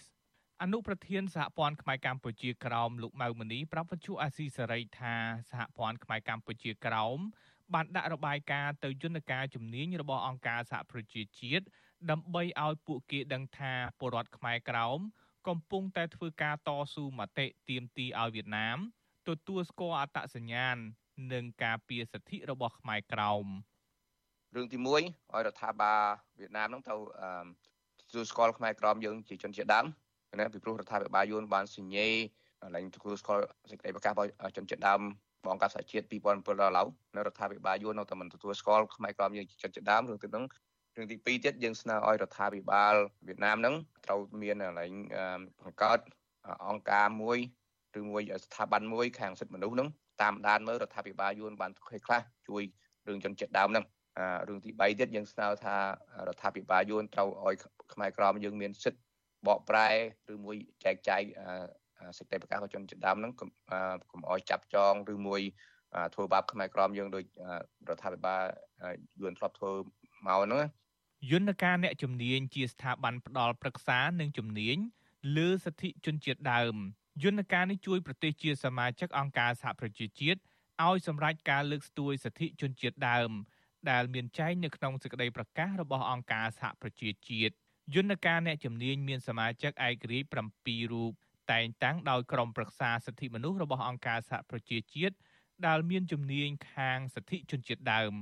[0.61, 5.15] អនុប្រធានសហព័ន្ធខ្មែរកម្ពុជាក្រោមលោកម៉ៅមនីប្រាប់វិទ្យុអាស៊ីសេរីថា
[5.51, 7.17] សហព័ន្ធខ្មែរកម្ពុជាក្រោម
[7.73, 11.65] បានដាក់របាយការណ៍ទៅយន្តការជំនាញរបស់អង្គការសហប្រជាជាតិ
[12.11, 14.99] ដើម្បីឲ្យពួកគេដឹងថាពលរដ្ឋខ្មែរក្រោម
[15.47, 18.77] កំពុងតែធ្វើការតស៊ូមតិទាមទារឲ្យវៀតណាម
[19.29, 20.77] ទទួលស្គាល់អត្តសញ្ញាណ
[21.33, 23.45] និងការពារសិទ្ធិរបស់ខ្មែរក្រោម
[24.55, 25.05] រឿងទី1ឲ្យ
[25.47, 26.03] រដ្ឋាភិបាល
[26.39, 26.95] វៀតណាមនឹងទៅ
[28.01, 29.85] ទទួលស្គាល់ខ្មែរក្រមយើងជាជនជាតិដើម
[30.39, 32.07] ណាពីព្រោះរដ្ឋាភិបាលយួនបានសញ្ញេ
[32.75, 35.01] ឡើងទទួលស្គាល់សេចក្តីប្រកាសរបស់ជនជាតិដើម
[35.45, 36.83] បងកាសជាតិ2007ដល់ឡៅ
[37.15, 40.45] នៅរដ្ឋាភិបាលយួននៅតែមិនទទួលស្គាល់ខ្មែរក្រមយើងជាជនជាតិដើមរឿងទីហ្នឹង
[40.97, 42.95] រឿងទី2ទៀតយើងស្នើឲ្យរដ្ឋាភិបាល
[43.27, 43.75] វៀតណាមហ្នឹង
[44.05, 44.91] ត្រូវមានកន្លែង
[45.63, 45.99] បង្កើត
[46.69, 47.37] អង្គការមួយ
[47.99, 49.89] ឬមួយស្ថាប័នមួយខាងសិទ្ធិមនុស្សហ្នឹង
[50.21, 52.63] តាមដានមើលរដ្ឋាភិបាលយួនបានធ្វើខ្លះជួយ
[53.07, 53.85] រឿងជនជាតិដើមហ្នឹង
[54.47, 55.75] រឿងទី3ទៀតយើងស្នើថា
[56.27, 57.55] រដ្ឋាភិបាលយួនត្រូវឲ្យ
[57.93, 59.01] ខ្មែរក្រមយើងមានសិទ្ធិ
[59.47, 59.87] បកប្រែ
[60.33, 61.21] ឬមួយចែកចាយ
[62.17, 63.31] សេចក្តីប្រកាសរបស់ជនជាតិដើមហ្នឹង
[64.11, 65.41] កុំឲ្យចាប់ចងឬមួយ
[66.13, 67.23] ធ្វើបាបខ្មែរក្រមយើងដោយ
[67.89, 68.43] រដ្ឋាភិបាល
[69.21, 69.71] យួនធ្លាប់ធ្វើ
[70.25, 70.65] មកហ្នឹង
[71.31, 74.77] យន្តការអ្នកជំនាញជាស្ថាប័នផ្ដល់ប្រឹក្សានិងជំនាញ
[75.37, 76.75] លើសិទ្ធិជនជាតិដើម
[77.23, 80.39] យន្តការនេះជួយប្រទេសជាសមាជិកអង្គការសហប្រជាជាតិ
[80.85, 83.31] ឲ្យសម្រេចការលើកស្ទួយសិទ្ធិជនជាតិដើម
[83.91, 87.53] ដែលមានចែងនៅក្នុងសេចក្តីប្រកាសរបស់អង្គការសហប្រជាជាតិ
[87.95, 90.27] យន្តការអ្នកជំនាញមានសមាជិកឯករាជ្យ
[90.59, 91.11] 7រូប
[91.51, 95.15] តែងតាំងដោយក្រុមប្រឹក្សាសិទ្ធិមនុស្សរបស់អង្គការសហប្រជាជាតិ
[95.67, 98.13] ដែលមានជំនាញខាងសិទ្ធិជនជាតិដើម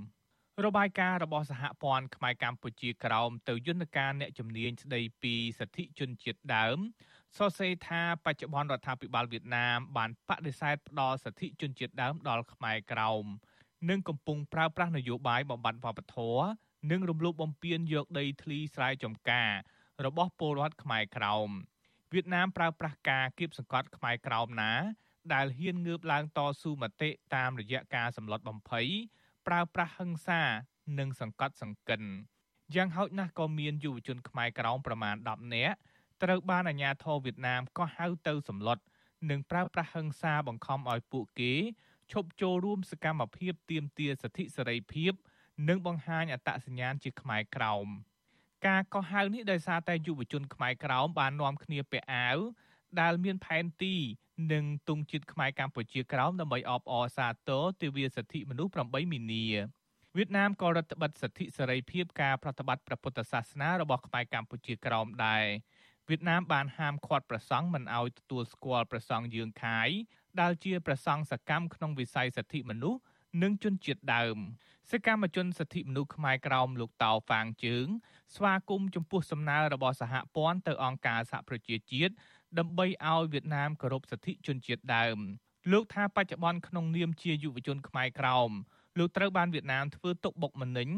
[0.66, 6.78] របាយការណ៍របស់សហព័ន្ធខ្មែរកម្ពុជាក្រោមទៅយន្តការអ្នកជំនាញស្ដីពីសិទ្ធិជនជាតិដើម
[7.38, 13.24] សរសេរថាបច្ចុប្បន្នរដ្ឋាភិបាលវៀតណាមបានបដិសេធផ្ដល់សិទ្ធិជនជាតិដើមដល់ខ្មែរក្រោម
[13.90, 16.44] និងកំពុងប្រើប្រាស់នយោបាយបំបត្តិវប្បធម៌
[16.92, 19.52] និងរំលោភបំពានយកដីធ្លីស្រែចម្ការ
[20.06, 21.50] របស់ពលរដ្ឋខ្មែរក្រោម
[22.14, 24.74] វៀតណាមប្រើប្រាស់ការគៀបសង្កត់ខ្មែរក្រោមណា
[25.34, 28.88] ដែលហ៊ានងើបឡើងតស៊ូមតិតាមរយៈការសម្លុតបំភ័យ
[29.50, 30.42] ប្រើប្រាស់ហិង្សា
[31.00, 32.02] និងសង្កត់សង្កិន
[32.76, 35.76] យ៉ាងហោចណាស់ក៏មានយុវជនខ្មែរក្រោមប្រមាណ10នាក់
[36.24, 38.78] ត្រូវបានអាជ្ញាធរវៀតណាមកោះហៅទៅសម្លុត
[39.30, 41.54] និងប្រើប្រាស់ហិង្សាបង្ខំឲ្យពួកគេ
[42.12, 45.14] ឈប់ចូលរួមសកម្មភាពទាមទារសិទ្ធិសេរីភាព
[45.70, 47.88] និងបង្ហាញអត្តសញ្ញាណជាខ្មែរក្រោម
[48.68, 52.38] ការកោះហៅនេះដោយសារតែយុវជនខ្មែរក្រោមបាននាំគ្នាពាក់អាវ
[53.02, 53.96] ដែលមានផែនទី
[54.54, 59.46] និងទង់ជាតិខ្មែរកម្ពុជាក្រោមដើម្បីអបអរសាទរទិវាសិទ្ធិមនុស្ស8មីនា
[60.18, 65.46] វៀតណាមក៏រដ្ឋបិទសិទ្ធិសេរីភាពការប្រតិបត្តិព្រះពុទ្ធសាសនារបស់ខ្មែរកម្ពុជាក្រោមដែរ
[66.10, 69.90] វៀតណាមបានហាមឃាត់ព្រះសង្ឃមិនឲ្យទទួលស្គាល់ព្រះសង្ឃយើងខាយ
[70.42, 73.00] ដែលជាព្រះសង្ឃសកម្មក្នុងវិស័យសិទ្ធិមនុស្ស
[73.44, 74.38] និងជនជាតិដើម
[74.92, 77.88] សកម្មជនសិទ្ធិមនុស្សខ្មែរក្រោមលោកតៅហ្វាងជើង
[78.36, 82.14] ស្វាគមន៍ចំពោះសំណើរបស់សហព័ន្ធទៅអង្គការសហប្រជាជាតិ
[82.58, 85.18] ដើម្បីឲ្យវៀតណាមគោរពសិទ្ធិជនជាតិដើម
[85.72, 88.52] លោកថាបច្ចុប្បន្នក្នុងនាមជាយុវជនខ្មែរក្រោម
[88.98, 90.90] លោកត្រូវបានវៀតណាមធ្វើទុកបុកម្នេញ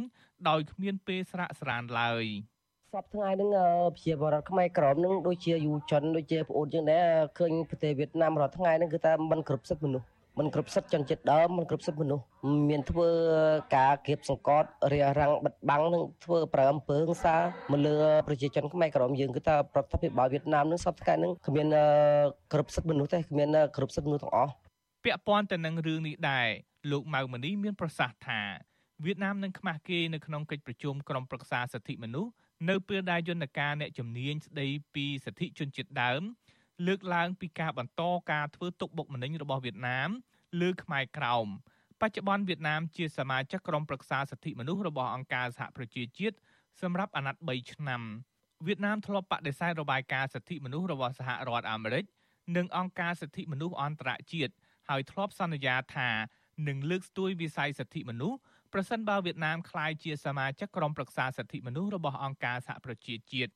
[0.50, 2.26] ដោយគ្មានពេលស្រាកស្រានឡើយ
[2.94, 3.50] សពថ្ងៃហ្នឹង
[3.96, 7.06] ប្រជាពលរដ្ឋខ្មែរក្រមហ្នឹងដូចជាយុវជនដូចជាប្អូនយើងដែរ
[7.40, 10.08] ឃើញប្រទេសវៀតណាមរាល់ថ្ងៃហ្នឹងគឺថាมันគ្រប់សិទ្ធិមនុស្ស
[10.40, 12.26] មិនគ្រប់សិទ្ធិជនជាតិដើមមិនគ្រប់សិទ្ធិមនុស្ស
[12.70, 13.10] មានធ្វើ
[13.76, 17.38] ការគៀបសង្កត់រារាំងបិទបាំងនិងធ្វើប្រើអំពើហិង្សា
[17.72, 17.96] មកលើ
[18.28, 21.68] ប្រជាជនខ្មែរក្រមយើងគឺថារដ្ឋាភិបាលវៀតណាមនឹងសពថ្ងៃនឹងគ្មាន
[22.54, 24.54] គ្រប់សិទ្ធិមនុស្សទេគ្មានគ្រប់សិទ្ធិមនុស្សទាំងអស់
[25.04, 26.48] ពាក់ព័ន្ធទៅនឹងរឿងនេះដែរ
[26.92, 28.42] លោកម៉ៅមនីមានប្រសាសន៍ថា
[29.06, 32.32] វៀតណាមនឹងខ្មាស់គេនៅក្នុងកិច្ចប្រជុំក្រុមប្រឹក្សាសិទ្ធិមនុស្ស
[32.70, 36.22] នៅពេលដែលយន្តការអ្នកជំនាញស្ដីពីសិទ្ធិជនជាតិដើម
[36.88, 38.02] លើកឡើងពីការបន្ត
[38.32, 40.10] ការធ្វើទុកបុកម្នេញរបស់វៀតណាម
[40.62, 41.48] លើខ្មែរក្រោម
[42.02, 46.36] បច្ចុប្បន្នវៀតណាមជាសមាជិកក្រុមប្រឹក្សាសិទ្ធិមនុស្សរបស់អង្គការសហប្រជាជាតិ
[46.82, 48.02] សម្រាប់អាណត្តិ3ឆ្នាំ
[48.66, 52.06] វៀតណាមធ្លាប់បដិសេធរបាយការណ៍សិទ្ធិមនុស្សរបស់សហរដ្ឋអាមេរិក
[52.58, 54.54] និងអង្គការសិទ្ធិមនុស្សអន្តរជាតិ
[54.90, 56.10] ហើយធ្លាប់សន្យាថា
[56.68, 58.38] នឹងលើកស្ទួយវិស័យសិទ្ធិមនុស្ស
[58.74, 63.52] ប្រសិនបើវៀតណាមក្លាយជាសមាជិកក្រុមប្រឹក្សាសិទ្ធិមនុស្សរបស់អង្គការសហប្រជាជាតិ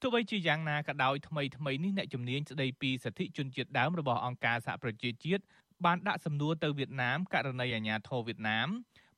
[0.00, 5.42] ទោះបីជាយ៉ាងណាក៏ដោយថ្មីថ្មីនេះអ្នកជំនាញស្ដីពីសិទ្ធិជនជាតិដើមរបស់អង្គការសហប្រជាជាតិ
[5.84, 8.68] បានដាក់សំណួរទៅវៀតណាមករណីអាញាធរវៀតណាម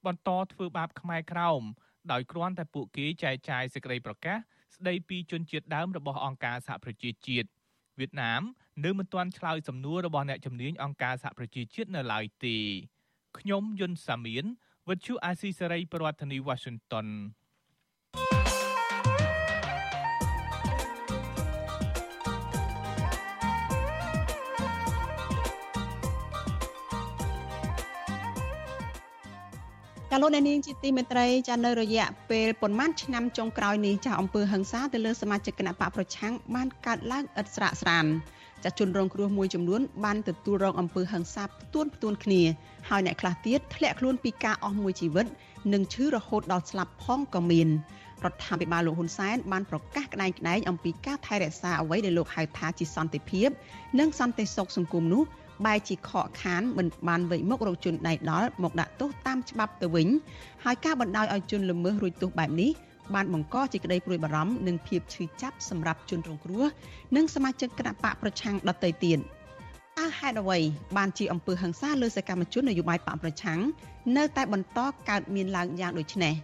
[0.07, 1.63] បន្តធ្វើបាបខ្មែរក្រោម
[2.13, 4.39] ដោយគ្រាន់តែពួកគេចែកចាយសេចក្តីប្រកាស
[4.77, 7.49] ស្ដីពីជនជាតិដើមរបស់អង្គការសហប្រជាជាតិ
[7.99, 8.43] វៀតណាម
[8.85, 12.57] នៅមិនទាន់ឆ្លើយសំណួររបស់អ្នកជំនាញអង្គការសហប្រជាជាតិនៅឡើយទេ
[13.39, 14.45] ខ្ញុំយុនសាមៀន
[14.89, 17.07] វិទ្យុអាស៊ីសេរីប្រធានាធិបតី Washington
[30.13, 38.07] ចាលោកអ្នកនាងជាទីមេត្រីចានៅរយៈពេលប្រមាណឆ្នាំចុងក្រោយនេះចាអង្គើហឹង្សាទៅលើសមាជិកគណៈបកប្រឆាំងបានកើតឡើងឥតស្រាកស្រាន
[38.65, 42.43] ចាជនរងគ្រោះមួយចំនួនបានទទួលរងអំពើហិង្សាផ្ទួនផ្ទួនគ្នា
[42.89, 45.27] ហើយអ្នកខ្លះទៀតធ្លាក់ខ្លួនពីការអស់មួយជីវិត
[45.73, 47.69] និងឈឺរហូតដល់ស្លាប់ផងក៏មាន
[48.25, 53.49] រដ្ឋាភិបាលលោកហ៊ុនសែនបានប្រកាសក្តែងក្តែងអំពីការថែរក្សាអ្វីដែលលោកហៅថាជាសន្តិភាព
[53.99, 55.23] និងសន្តិសុខសង្គមនោះ
[55.67, 60.09] បែរជាខកខានមិនបានវិមុខរកជនដៃដល់មកដាក់ទោសតាមច្បាប់ទៅវិញ
[60.65, 62.71] ហើយការបណ្ដោយឲ្យជនល្មើសរួចទោសបែបនេះ
[63.15, 66.65] បានបង្កជាក្តីព្រួយបារម្ភនិងភាពឈឺចាប់សម្រាប់ជនរងគ្រោះ
[67.17, 69.19] និងសមាជិកគណៈបកប្រឆាំងដទៃទៀត
[69.99, 70.59] តើហេតុអ្វី
[70.97, 73.61] បានជាអំពើហិង្សាលើសកម្មជននយោបាយបកប្រឆាំង
[74.17, 76.35] នៅតែបន្តកើតមានឡើងយ៉ាងដូចនេះ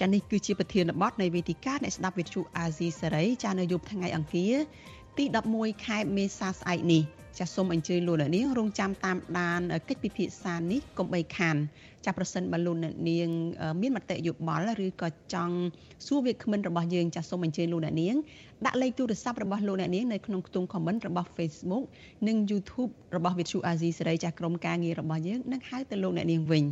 [0.00, 4.54] ចានេះគឺជាប្រធានបទនៃវេទិកាអ្នកស្ដាប់វិទ្យុអាស៊ីសេរីចានៅយប់ថ្ងៃអង្គារ
[5.18, 5.24] ទី
[5.54, 7.02] 11ខែមេសាស្អែកនេះ
[7.38, 11.56] ចាសសូមអញ្ជើញលោកអ្នកនាងរងចាំតាមដានកិច្ចពិភាក្សានេះកុំបីខាន
[12.04, 13.28] ចាសប្រសិនបើលោកអ្នកនាង
[13.82, 15.56] មានមតិយោបល់ឬក៏ចង់
[16.06, 18.16] សួរវាគ្មិនរបស់យើងចាសសូមអញ្ជើញលោកអ្នកនាង
[18.66, 21.84] ដាក់លេខទូរស័ព្ទរបស់លោកអ្នកនាងនៅក្នុងខ្ទង់ comment របស់ Facebook
[22.28, 26.64] និង YouTube របស់ Vithu Azizi សេរីចាសក្រុមការងាររបស់យើងនឹងហៅទៅលោកអ្នកនាងវិញ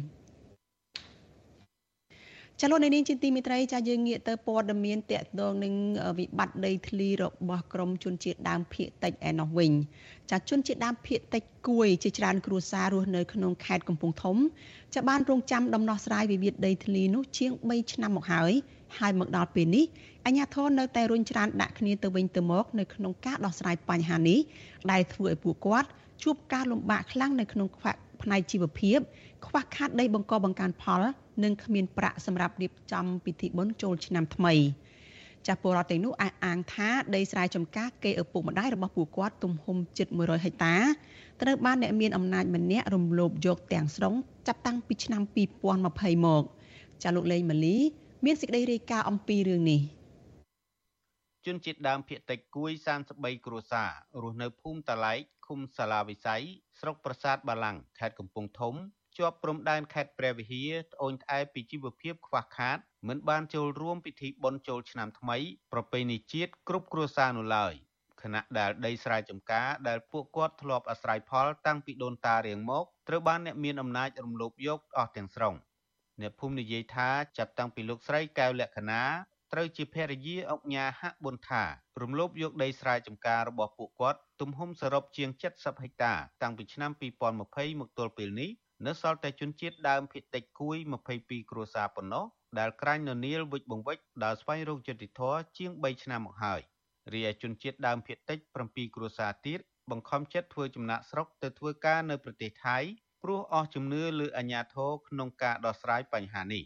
[2.60, 5.74] ចាលោកនាងជាទីមិត្តរីចាយើងងាកទៅព័ត៌មានតកតងនឹង
[6.18, 9.72] វិបត្តិដីធ្លីរបស់ក្រមជនជាតិដើមភៀកតិចឯណោះវិញ
[10.30, 14.36] ចាជនជាតិដើមភៀកតិចគួយជាច្រើនគ្រួសាររស់នៅក្នុងខេត្តកំពង់ធំ
[14.94, 18.52] ចាបានរងចាំដំណោះស្រាយវិវាទដីធ្លីនោះជាង3ឆ្នាំមកហើយ
[18.98, 19.84] ហើយមកដល់ពេលនេះ
[20.26, 24.38] អាជ្ញាធរនៅតែរុញច្រានដាក់គ្នាទៅវិញទៅមកនៅក្នុងការដោះស្រាយបញ្ហានេះ
[24.90, 25.88] ដែលធ្វើឲ្យពួកគាត់
[26.22, 27.68] ជួបការលំបាកខ្លាំងនៅក្នុង
[28.22, 28.98] ផ្នែកជីវភាព
[29.46, 31.04] ខ្វះខាតដីបង្កបង្កើនផល
[31.42, 34.54] និងគ្មានប្រាក់សម្រាប់រៀបចំពិធីបុណ្យចូលឆ្នាំថ្មី
[35.46, 40.76] ចាស់ពលរដ្ឋទាំងនោះអះអាងថាដីស្រែចម្ការគេឪពុកម្ដាយរបស់ពួកគាត់ទំហំជិត100ហិកតា
[41.42, 44.14] ត្រូវបានអ្នកមានអំណាចម្នាក់រំលោភយកទាំងស្រុង
[44.46, 45.22] ចាប់តាំងពីឆ្នាំ
[45.74, 46.42] 2020មក
[47.02, 47.76] ចាលោកលេងម៉ាលី
[48.24, 49.80] មានសេចក្តីរាយការណ៍អំពីរឿងនេះ
[51.46, 52.72] ជនជាតិដើមភាគតិចគួយ
[53.08, 53.90] 33គ្រួសារ
[54.22, 56.42] រស់នៅភូមិតាឡែកឃុំសាឡាវិស័យ
[56.80, 58.74] ស្រុកប្រាសាទបាឡាំងខេត្តកំពង់ធំ
[59.18, 65.36] ជាប់ព្រំដែនខេត្តព្រះវិហារត្អូញត្អែពីជីវភាពខ្វះខាតមិនបានចូលរួមពិធីបុណ្យចូលឆ្នាំថ្មី
[65.72, 67.74] ប្រពៃណីជាតិគ្រប់គ្រួសារនោះឡើយ
[68.22, 75.54] ខណៈដែលដីស្រែចម្ការដែលពួកគាត់ធ្លាប់អាស្រ័យផលតាំងពីដូនតារៀងមកត្រូវបានអ្នកមានអំណាចរំលោភយកអស់ទាំងស្រុង
[76.20, 77.08] អ្នកភូមិនិយាយថា
[77.38, 79.02] ចាប់តាំងពីលោកស្រីកែវលក្ខណា
[79.52, 81.64] ត្រូវជាភរិយាអុកញ៉ាហាក់ប៊ុនថា
[82.02, 86.12] រំលោភយកដីស្រែចម្ការរបស់ពួកគាត់ទំហំសរុបជាង70ហិកតា
[86.42, 86.90] តាំងពីឆ្នាំ
[87.36, 88.50] 2020មកទល់ពេលនេះ
[88.86, 90.76] នៅសល់តែជនជាតិដើមភាគតិចគួយ
[91.14, 92.24] 22គ្រួសារប៉ុណ្ណោះ
[92.58, 96.60] ដែលក្រាញ់ននៀលវិចបង្វិចដើរស្វែងរកយុត្តិធម៌ជាង3ឆ្នាំមកហើយ
[97.12, 99.60] រីឯជនជាតិដើមភាគតិច7គ្រួសារទៀត
[99.90, 102.78] បង្ខំចិត្តធ្វើចំណាក់ស្រុកទៅធ្វើការនៅប្រទេសថៃ
[103.22, 106.64] ព្រោះអស់ជំនឿលើអាញាធរក្នុងការដោះស្រាយបញ្ហានេះ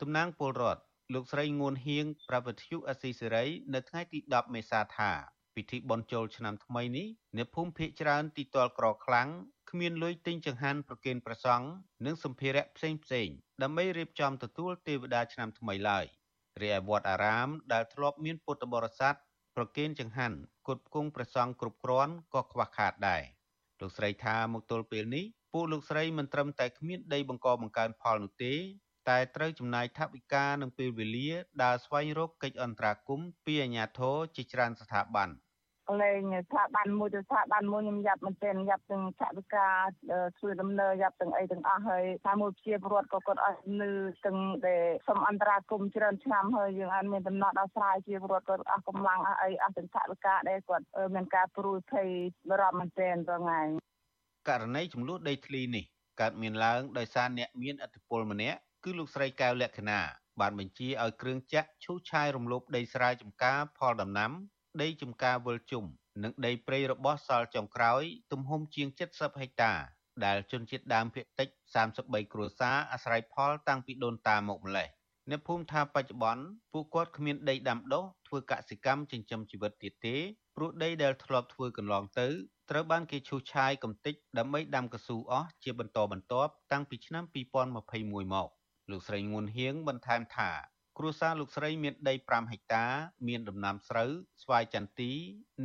[0.00, 0.82] តំណាងពលរដ្ឋ
[1.14, 3.44] លោកស្រីងួនហៀងប្រពន្ធយុអស៊ីសេរី
[3.74, 5.12] នៅថ្ងៃទី10មេសាថា
[5.60, 9.28] ពិធីបុណ្យចូលឆ្នាំថ្មីនេះអ្នកភូមិភៀកច្រើនទីតលក្រខ្លាំង
[9.70, 11.68] គ្មានលុយទិញចង្ហាន់ប្រគេនព្រះសង្ឃ
[12.06, 13.28] និងសម្ភារៈផ្សេងផ្សេង
[13.62, 16.04] ដើម្បីរៀបចំទទួលទេវតាឆ្នាំថ្មីឡើយ
[16.62, 19.14] រីឯវត្តអារាមដែលធ្លាប់មានពុទ្ធបរិស័ទ
[19.56, 20.36] ប្រគេនចង្ហាន់
[20.68, 23.22] គុតគង់ព្រះសង្ឃគ្រប់គ្រាន់ក៏ខ្វះខាតដែរ
[23.80, 28.54] លោកស្រីថាមកទល់ពេលនេះពួកលោកស្រីមិនត្រឹមតែគ្មានដីបង្កបង្កើនផលនោះទេ
[29.08, 31.30] តែត្រូវចំណាយថវិកានិងពេលវេលា
[31.62, 35.28] ដើរស្វែងរកកិច្ចអន្តរាគមន៍ពីអាជ្ញាធរជាច្រើនស្ថាប័ន។
[36.02, 39.68] លេងស្ថាប័នមួយទៅស្ថាប័នមួយខ្ញុំយ៉ាប់មែនទែនយ៉ាប់ទាំងឆវិកា
[40.38, 43.92] ធ្វើដំណើរយ៉ាប់ទាំងអីទាំងអស់ហើយតាមមួយជាពលរដ្ឋក៏គាត់អស់លឺ
[44.26, 50.84] ទាំងដែលសុំអន្តរាគមច្រើនឆ្នាំហើយយើងអត់មានដំណោះដោះស្រាយជាពលរដ្ឋគាត់អស់កម្លាំងអស់អីអស់ទាំងឆវិកាដែលគាត់
[51.14, 52.08] មានការព្រួយភ័យ
[52.50, 53.60] បារម្ភមែនទែនរាល់ថ្ងៃ
[54.48, 55.84] ករណីចំនួនដីធ្លីនេះ
[56.20, 60.00] កើតមានឡើងដោយសារអ្នកមានអធិបុលម្នាក់គឺលោកស្រីកែវលក្ខណា
[60.40, 64.32] បានបញ្ជាឲ្យគ្រឿងចាក់ឈូសឆាយរំលោភដីស្រែចម្ការផលដំណាំ
[64.82, 65.84] ដីចំការវិលជុំ
[66.22, 68.02] និងដីព្រៃរបស់សល់ចុងក្រោយ
[68.32, 69.72] ទំហំជាង70ហិកតា
[70.24, 71.48] ដែលជនជាតិដើមភាគតិច
[71.90, 74.88] 33គ្រួសារអាស្រ័យផលតាំងពីដូនតាមកម្លេះ
[75.30, 80.16] អ្នកភូមិថាបច្ចុប្បន្នពួកគាត់គ្មានដីដាំដុះធ្វើកសិកម្មចិញ្ចឹមជីវិតទៀតទេ
[80.56, 82.28] ព្រោះដីដែលធ្លាប់ធ្វើកន្លងទៅ
[82.70, 88.48] ត្រូវបានគេឈូសឆាយកំទេចដើម្បីដាំកស៊ូអស់ជាបន្តបន្ទាប់តាំងពីឆ្នាំ2021មក
[88.90, 90.50] លោកស្រីងួនហៀងបន្ថែមថា
[91.02, 92.84] គ្រួសារលោកស្រីមានដី5ហិកតា
[93.28, 94.10] មានដំណាំស្រូវ
[94.42, 95.12] ស្វាយចន្ទី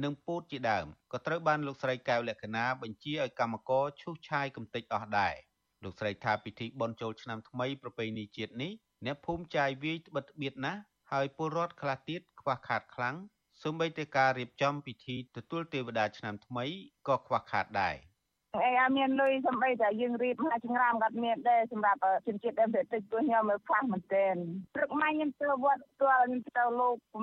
[0.04, 5.36] និងពោតជាដើមក៏ត្រូវបានលោកស្រីកែវលក្ខណាបញ្ជាឲ្យកម្មករឈូសឆាយកំទេចអស់ដែរ
[5.84, 8.72] លោកស្រីថាពិធីបុណ្យចូលឆ្នាំថ្មីប្រពៃណីជាតិនេះ
[9.06, 10.82] អ្នកភូមិចាយវាយត្បិតត្បៀតណាស់
[11.12, 13.16] ហើយពលរដ្ឋខ្លះទៀតខ្វះខាតខ្លាំង
[13.64, 16.66] សូម្បីតែការរៀបចំពិធីទទួលទេវតាឆ្នាំថ្មី
[17.08, 17.98] ក៏ខ្វះខាតដែរ។
[18.64, 24.36] អីអត់មានលុយសំបីតែយើងរៀបមកចង្រាមក៏មានដែរសម្រាប់ជនជាតិដើមភាគតិចព្រោះខ្ញុំមើលខ្លះមែនទែន
[24.76, 27.18] ព្រឹកម៉ាញ់ខ្ញុំទៅវត្តផ្ទាល់ខ្ញុំទៅលោក7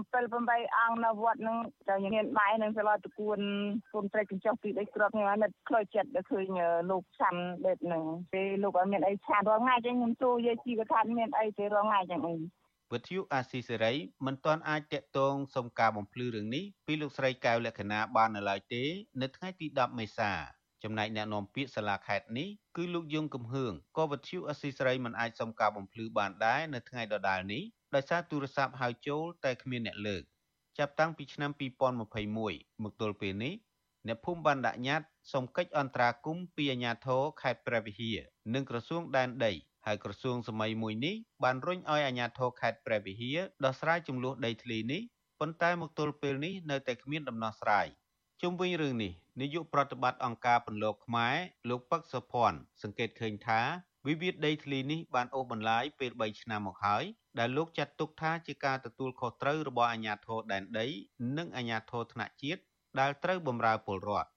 [0.49, 1.59] 8អង្គនៅវត្តហ្នឹង
[1.89, 3.41] តែខ្ញុំមានបាយនឹងស្លោតគួន
[3.95, 6.47] គុំត្រេកកញ្ចុះពីដីក្របខ្ញុំអត់ខ្លោចចិត្តដល់ឃើញ
[6.91, 8.05] លោកឆាន់បែបហ្នឹង
[8.35, 12.37] ពេលលោកអត់មានអីឆានរាល់ថ្ងៃចឹងខ្ញុំទូយាយជីក៏ថាមានអីទេរាល់ថ្ងៃចឹងអី
[12.93, 13.93] វិទ្យុអាស៊ីសេរី
[14.27, 18.83] មិនទាន់អាចតាក់ទងសុំការបំភ្លឺរឿងនេះពីលោកស្រីកែវលក្ខណាបាននៅឡើយទេ
[19.23, 20.33] នៅថ្ងៃទី10មេសា
[20.83, 27.63] ចំណែកអ្នកនាំពាក្យសាលាខេត្តនេះគឺលោកយងកំហឿងក៏វិទ្យុអស៊ីសេរីមិនអាចសុំការបំភ្លឺបានដែរនៅថ្ងៃដដែលនេះ
[27.95, 30.23] ដោយសារទូរស័ព្ទហៅចូលតែគ្មានអ្នកលើក
[30.79, 31.51] ចាប់តាំងពីឆ្នាំ
[32.19, 33.55] 2021មកទល់ពេលនេះ
[34.07, 38.19] អ្នកភូមិបានដាក់ញត្តិសុំកិច្ចអន្តរាគមន៍ពីអាជ្ញាធរខេត្តព្រះវិហារ
[38.55, 39.53] និងក្រសួងដែនដី
[39.87, 41.15] ហើយក្រសួងសម័យមួយនេះ
[41.45, 45.03] បានរុញឲ្យអាជ្ញាធរខេត្តព្រះវិហារដោះស្រាយចំនួនដីធ្លីនេះ
[45.41, 47.87] ប៉ុន្តែមកទល់ពេលនេះនៅតែគ្មានដំណោះស្រាយ
[48.45, 51.37] ជុំវិញរឿងនេះនាយកប្រតិបត្តិអង្គការពន្លកខ្មែរ
[51.69, 53.61] លោកពឹកសុភ័ណ្ឌសង្កេតឃើញថា
[54.07, 57.05] វិវាទដីធ្លីនេះបានអូសបន្លាយពេល3ឆ្នាំមកហើយ
[57.39, 60.87] ដែលលោកចាត់ទុកថាជាការទទួលខុសត្រូវរបស់អាជ្ញាធរដែនដី
[61.37, 62.63] និងអាជ្ញាធរថ្នាក់ជាតិ
[63.01, 64.29] ដែលត្រូវបម្រើពលរដ្ឋ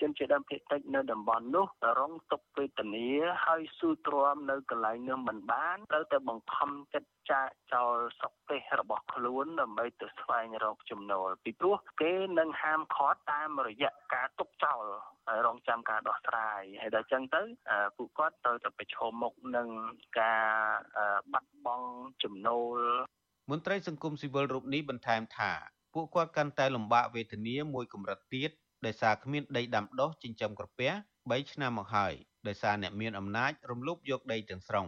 [0.00, 1.66] ជនជាតិដើមភាគតិចនៅតំបន់នោះ
[2.00, 3.08] រងទុក្ខវេទនា
[3.44, 14.84] ហើយស៊ូទ្រាំនៅកន្លែងនោះមិនបានត្រូវតែបង្ខំចិត្តចាកចោលសុខទេសរបស់ខ្លួនដើម្បីទៅស្វែងរកចំណូលពីព្រោះគេនឹងហាមឃាត់តាមរយៈការទុកចោល
[15.28, 17.42] ហើយរងចាំការដោះស្រាយហើយដល់ចឹងទៅ
[17.96, 19.68] ពួកគាត់ត្រូវតែប្រឈមមុខនឹង
[20.20, 20.48] ការ
[21.32, 21.88] បាត់បង់
[22.22, 22.78] ចំណូល
[23.50, 25.52] មន្ត្រីសង្គមស៊ីវិលរូបនេះបន្ថែមថា
[25.94, 28.50] ពួកគាត់កាន់តែលំបាកវេទនាមួយកម្រិតទៀត
[28.86, 32.14] ដោយសារគ្មានដីដាំដុះចិញ្ចឹមក្រពះ3ឆ្នាំមកហើយ
[32.48, 34.86] ដោយសារអ្នកមានអំណាចរំលោភយកដីទាំងស្រុង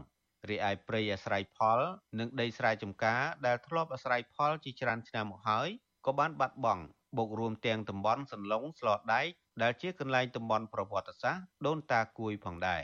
[0.51, 1.81] រីឯព្រៃអាស្រ័យផល
[2.19, 5.69] និងដីស្រែចម្ការដែលធ្លាប់អាស្រ័យផលជាច្រើនឆ្នាំមកហើយ
[6.07, 6.83] ក៏បានបាត់បង់
[7.17, 9.27] បូករួមទាំងតំបន់សន្លងស្លដែក
[9.63, 12.83] ដែលជាកន្លែងតំបន់ប្រវត្តិសាស្ត្រដូនតាគួយផងដែរ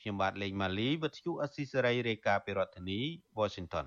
[0.00, 3.00] ខ្ញុំបាទលេងម៉ាលីវិទ្យុអស៊ីសេរីរាយការណ៍ពីរដ្ឋធានី
[3.38, 3.86] Washington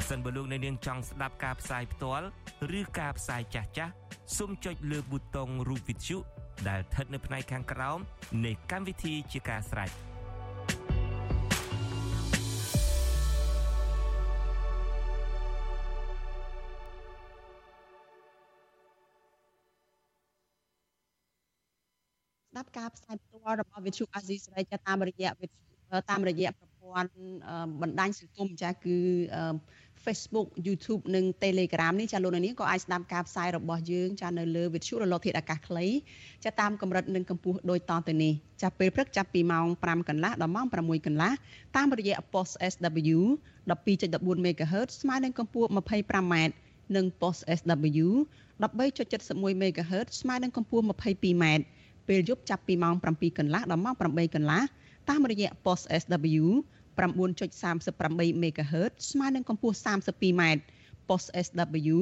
[0.00, 2.26] ប្រសិនបើលោកអ្នកនាងចង់ស្ដាប់ការផ្សាយផ្ទាល់
[2.78, 3.92] ឬការផ្សាយចាស់ចាស់
[4.36, 6.16] សូមចុចលើប៊ូតុងរូបវិទ្យុ
[6.68, 7.98] ដែលស្ថិតនៅផ្នែកខាងក្រោម
[8.44, 25.30] នៃកម្មវិធីជាការស្ដាយស្ដាប់ការផ្សាយផ្ទាល់របស់វិទ្យុអាស៊ីសេរីតាមរយៈ
[26.10, 27.10] តាមរយៈប្រព័ន្ធ
[27.82, 28.96] បណ្ដាញសង្គមចាគឺ
[30.04, 35.86] Facebook YouTube និង Telegram នេះចាលោកនាងក៏អាចស្ដាប់ការផ្សាយរបស់យើងចានៅលើវិទ្យុរលកធាតុអាកាសខ្លី
[36.44, 38.32] ចាតាមកម្រិតនិងកម្ពស់ដូចតទៅនេះ
[38.62, 41.32] ចាពេលព្រឹកចាប់ពីម៉ោង5កន្លះដល់ម៉ោង6កន្លះ
[41.76, 43.18] តាមរយៈ post SW
[43.68, 46.34] 12.14 MHz ស្មើនឹងកម្ពស់ 25m
[46.96, 48.06] និង post SW
[48.62, 51.44] 13.71 MHz ស្មើនឹងកម្ពស់ 22m
[52.08, 54.62] ពេលយប់ចាប់ពីម៉ោង7កន្លះដល់ម៉ោង8កន្លះ
[55.08, 56.44] តាមរយៈ post SW
[56.98, 60.42] 9.38 MHz ស្មើនឹងកម្ពស់ 32m
[61.08, 61.98] post SW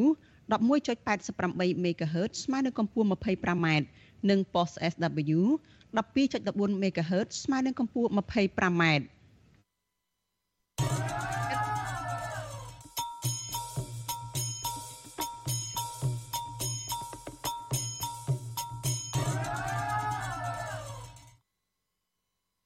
[0.52, 3.66] 11.88 MHz ស្មើនឹងកម្ពស់ 25m
[4.30, 5.40] និង post SW
[5.96, 8.84] 12.14 MHz ស្មើនឹងកម្ពស់ 25m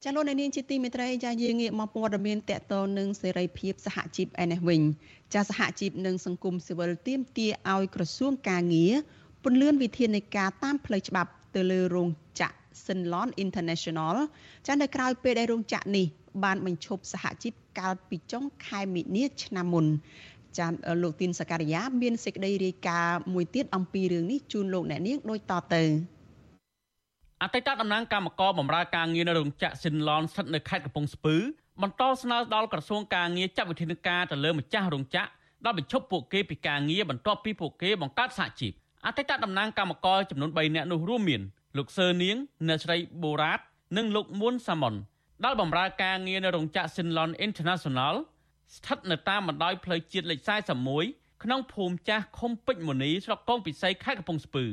[0.05, 4.81] ចាលោកនាងជាទីមេត្រីចាយើងងាកមកព័ត៌មានតកតនឹងសេរីភាពសហជីពឯនេះវិញ
[5.33, 8.93] ចាសហជីពនិងសង្គមស៊ីវិលទាមទារឲ្យក្រសួងការងារ
[9.43, 12.09] ពន្លឿនវិធានការតាមផ្លូវច្បាប់ទៅលើរោង
[12.41, 14.15] ចក្រ Sinlon International
[14.67, 16.05] ចានៅក្រៅពេលដែលរោងចក្រនេះ
[16.43, 19.85] បានបញ្ឈប់សហជីពកាលពីចុងខែមីនាឆ្នាំមុន
[20.57, 20.67] ចា
[21.01, 25.83] លោកទីនសការីយ៉ាមានសេចក្តីរាយការណ៍មួយទៀតអំពីរឿងនេះជូនលោកអ្នកនាងដូចតទៅ
[27.43, 31.35] អតីតតំណាងគណៈកម្មការបម្រើការងារនៅរោងចក្រស៊ីនឡនស្ថិតនៅខេត្តកំពង់ស្ពឺ
[31.81, 35.29] បន្តស្នើដល់ក្រសួងការងារចាត់វិធានការទៅលើម្ចាស់រោងចក្រ
[35.65, 38.71] ដល់បញ្ឈប់ពួកគេពីការងារបន្ទាប់ពីពួកគេបង្កើតសហជីព
[39.05, 41.41] អតីតតំណាងគណៈកម្មការចំនួន3នាក់នោះរួមមាន
[41.77, 42.35] លោកសឺនាង
[42.67, 43.59] អ្នកស្រីបូរ៉ាត
[43.97, 44.93] និងលោកមួនសាម៉ុន
[45.43, 48.15] ដែលបម្រើការងារនៅរោងចក្រ Sinlon International
[48.75, 50.39] ស្ថិតនៅតាមបណ្ដោយផ្លូវជាតិលេខ
[50.91, 54.65] 41ក្នុងភូមិចាស់ឃុំពេជ្រមុនីស្រុកកងពិសីខេត្តកំពង់ស្ពឺ។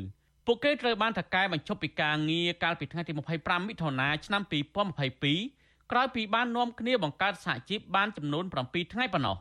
[0.50, 4.42] ពួកគេត្រូវបានថកែបញ្ឈប់ពីការងារកាលពីថ្ងៃទី25មិថុនាឆ្នាំ
[5.16, 9.36] 2022ក្រោយពីបាននាំគ្នាបង្កើតសហជីពបានចំនួន7ថ្ងៃប៉ុណ្ណោះ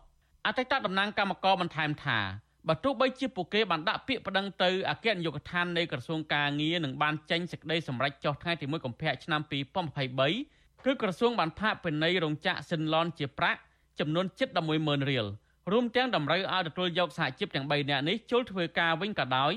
[0.46, 2.20] អតីតតំណាងគណៈកម្មការបន្ថែមថា
[2.68, 9.42] បើទោះបីជាពួកគេបានដាក់ពាក្យប្តឹងទៅអគ្គនាយកដ្ឋាននៃក្រសួងការងារនឹងបានចេញសេចក្តីសម្រេចចុះថ្ងៃទី1កុម្ភៈឆ្នាំ
[10.18, 13.60] 2023គឺក្រសួងបានផាកពិន័យរោងចក្រសិនឡនជាប្រាក់
[14.00, 14.50] ចំនួនជិត
[14.80, 15.26] 110,000រៀល
[15.72, 19.54] រួមទាំងតម្រូវឲ្យទទួលយកសហជីពទាំង3នាក់នេះចូលធ្វើការវិញក៏ដោយ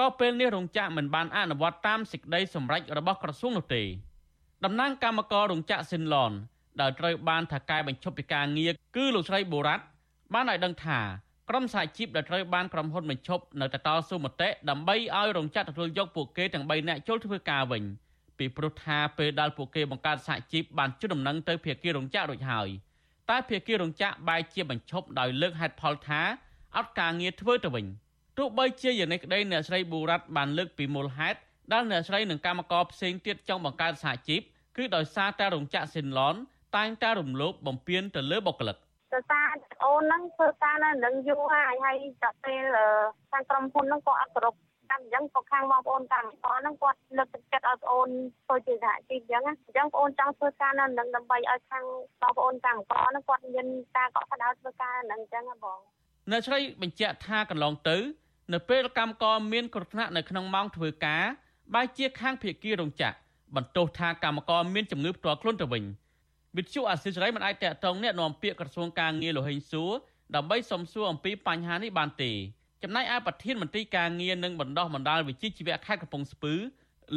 [0.00, 3.82] ក៏ពេលនេះរោងចក្រមិនបានអនុវត្តតាមសេចក្តីសម្រេចរបស់ក្រសួងនោះទេ
[4.64, 6.32] តំណាងគណៈកម្មការរោងចក្រស៊ីនឡន
[6.80, 9.84] ដែលត្រូវបានថកែបញ្ឈប់ពីការងារគឺលោកស្រីបូរ៉ាត់
[10.34, 11.00] បានឲ្យដឹងថា
[11.48, 17.82] ក្រុមសហជីពដែលត្រូវបានក្រុមហ៊ុនបញ្ឈប់នៅតែតស៊ូមតិដើម្បីឲ្យរោងចក្រទទួលយកពួកគេទាំង3នាក់ចូលធ្វើការវិញ
[18.38, 22.68] ពីព្រោះថាពេលដែលពួកគេបង្កើតសហជីពបានជូនដំណឹងទៅភាគីរោងចក្ររួចហើយ
[23.30, 26.20] តែភាគីរោងចក្របែរជាបញ្ឈប់ដោយលើកហេតុផលថា
[26.76, 27.86] អត់ការងារធ្វើទៅវិញ។
[28.38, 31.38] ទោះបីជាយ៉ាងនេះក្តីអ្នកស្រីប៊ូរ៉ាត់បានលើកពីមូលហេតុ
[31.72, 34.40] ដែលអ្នកស្រីនិងកម្មករផ្សេងទៀតចង់បង្កើតសហជីព
[34.76, 36.34] គឺដោយសារតែរោងចក្រស៊ីនឡន
[36.76, 38.76] តែងតែរំលោភបំពានទៅលើបុគ្គលិក
[39.12, 42.62] ទៅសារអូនហ្នឹងធ្វើការនៅនឹងយូរហើយហើយដល់ពេល
[43.30, 44.54] ខាងក្រុមហ៊ុនហ្នឹងក៏អត់គោរព
[44.90, 48.08] តាមអញ្ចឹងក៏ខាងបងប្អូនកម្មករហ្នឹងគាត់លើកទឹកចិត្តឲ្យបងអូន
[48.46, 51.84] ធ្វើជាសហជីពអញ្ចឹងអញ្ចឹងបងអូនចង់ធ្វើការនៅនឹងដើម្បីឲ្យខាង
[52.20, 53.66] បងប្អូនកម្មករហ្នឹងគាត់មាន
[53.96, 55.78] ការកក់ក្ដៅធ្វើការនឹងអញ្ចឹងហ៎បង
[56.32, 57.96] នៅឆ្លៃបញ្ជាក់ថាកន្លងទៅ
[58.52, 61.24] នៅពេលកម្មករមានគ្រោះថ្នាក់នៅក្នុងម៉ោងធ្វើការ
[61.74, 63.16] បែរជាខាងភៀកគីរោងចក្រ
[63.56, 65.84] បន្ទោសថាកម្មករមានជំងឺផ្ទាល់ខ្លួនទៅវិញ
[66.56, 69.90] វិទ្យុអាស៊ីសេរីមិនអាចតកតងអ្នកនាំពាក្យក្រសួងការងារលោហិញសួរ
[70.36, 72.32] ដើម្បីសំសួរអំពីបញ្ហានេះបានទេ
[72.82, 76.54] ចំណែកឯប្រធានមន្ត្រីការងារនិងបណ្ដោះបណ្ដាលវិជ្ជាជីវៈខេត្តកំពង់ស្ពឺ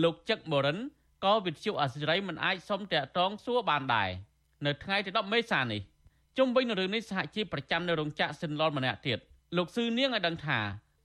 [0.04, 0.78] លោកចឹកបរិន
[1.26, 4.10] ក៏វិទ្យុអាស៊ីសេរីមិនអាចសុំតាក់ទងសួរបានដែរ
[4.66, 5.82] នៅថ្ងៃទី10មេសានេះ
[6.38, 9.20] ជុំវិញនឹងរឿងនេះសហជីពប្រចាំនៅរោងចក្រសិនឡនម្នាក់ទៀត
[9.58, 10.60] លោកស៊ឺនាងឲ្យដឹងថា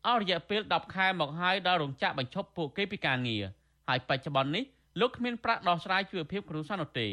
[0.06, 3.44] អស់រយៈពេល10ខែមកហើយដល់រោងចក្របញ្ឈប់ពួកគេពីការងារ
[3.88, 4.64] ហើយបច្ចុប្បន្ននេះ
[5.00, 7.06] លោកគ្មានប្រាក់ដោះស្រាយជីវភាពគ្រួសារនោះទេ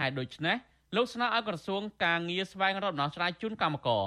[0.00, 0.56] ហើយដូច្នេះ
[0.96, 4.04] លោកស្នើឲ្យក្រសួងការងារស្វែងរកដំណោះស្រាយជូនកម្មករ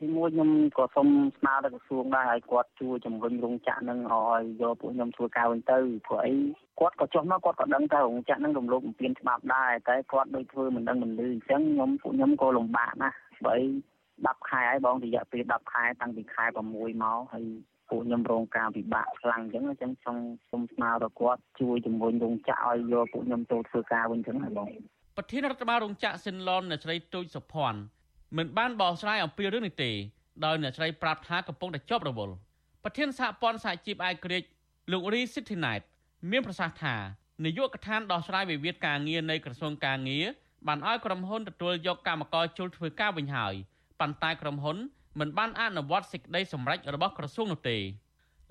[0.00, 6.34] ទីមួយខ្ញុំក៏សូមស្នើដល់ក្រសួងដែរឲ្យគាត់ជួយជំរុញរោងចក្រនឹងឲ្យយកពួកខ្ញុំធ្វើការវិញទៅព្រោះអី
[6.80, 13.54] គាត់ក៏ចុះមកគាត់ក៏ដឹងថារោងចក្រនឹងរំលោភបំពានច្បាប់ដែរតែគាត់ដូចធ្វើមិនដឹងមិនលឺអញ្ចឹងខ្ញុំពួកខ្ញុំក៏លំបាកណាស់បើ
[14.24, 16.58] 10ខែហើយបងរយៈពេល10ខែតាំងពីខែ6
[17.02, 17.44] មកហើយ
[17.88, 20.18] ពួកខ្ញុំរងការពិបាកខ្លាំងអញ្ចឹងអញ្ចឹងសូម
[20.50, 24.68] សូមស្នើដល់គាត់ជួយជំរុញរោងចក្រឲ្យយកពួកខ្ញុំចូលធ្វើការវិញអញ្ចឹងហើយបង
[25.16, 27.80] ប្រធានរដ្ឋបាលរោងចក្រសិនឡនអ្នកស្រីទូចសុភ័ណ្ឌ
[28.36, 29.90] មិនបានបកស្រាយអំពីរឿងនេះទេ
[30.44, 32.34] ដោយអ្នកស្រីប្រាប់ថាកំពុងតែជាប់រវល់
[32.84, 34.42] ប្រធានសហព័ន្ធសហជីពអាយក្រិច
[34.92, 35.80] លោករីស៊ីធីណែត
[36.30, 36.94] មានប្រសាសន៍ថា
[37.44, 40.26] នាយកដ្ឋានដោះស្រាយវិវាទការងារនៃក្រសួងការងារ
[40.66, 43.54] បានឲ្យក្រុមហ៊ុនទទួលយកកម្មករជុលធ្វើការវិញហើយ
[44.00, 44.76] ប៉ុន្តែក្រុមហ៊ុន
[45.20, 47.78] មិនបានអនុវត្តសេចក្តីសម្រេចរបស់ក្រសួងនោះទេ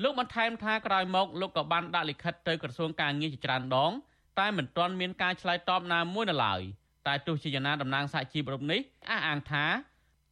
[0.04, 3.91] លោកបន្ថែមថាក្រោយមកលោកក៏បានដាក់លិខិតទៅក្រសួងការងារជាច្រើនដង
[4.39, 6.62] តែមិនទាន់មានការឆ្លើយតបណាមួយនៅឡើយ
[7.08, 8.80] តែទោះជាយ៉ាងណាតំណាងសហជីពរូបនេះ
[9.10, 9.66] អះអាងថា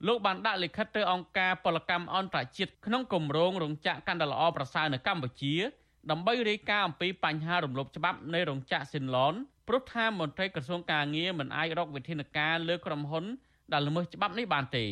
[0.08, 5.56] លោកបានដាក់លិខិតទៅអង្គការពលកម្មអន្តរជាតិក្នុងគម្រោងរោងចក្រកាន់តែល្អប្រសើរនៅកម្ពុជា
[6.12, 9.34] ដើម្បីរាយការណ៍អំពីបញ្ហារំលោភច្បាប់នៃរោងចក្រស៊ីនឡន
[9.68, 13.26] ព្រោះថាមន្ត្រីក្រសួងការងារមិនអាចរកវិធានការលើក្រុមហ៊ុន
[13.74, 14.86] ដែលល្មើសច្បាប់នេះបានទេ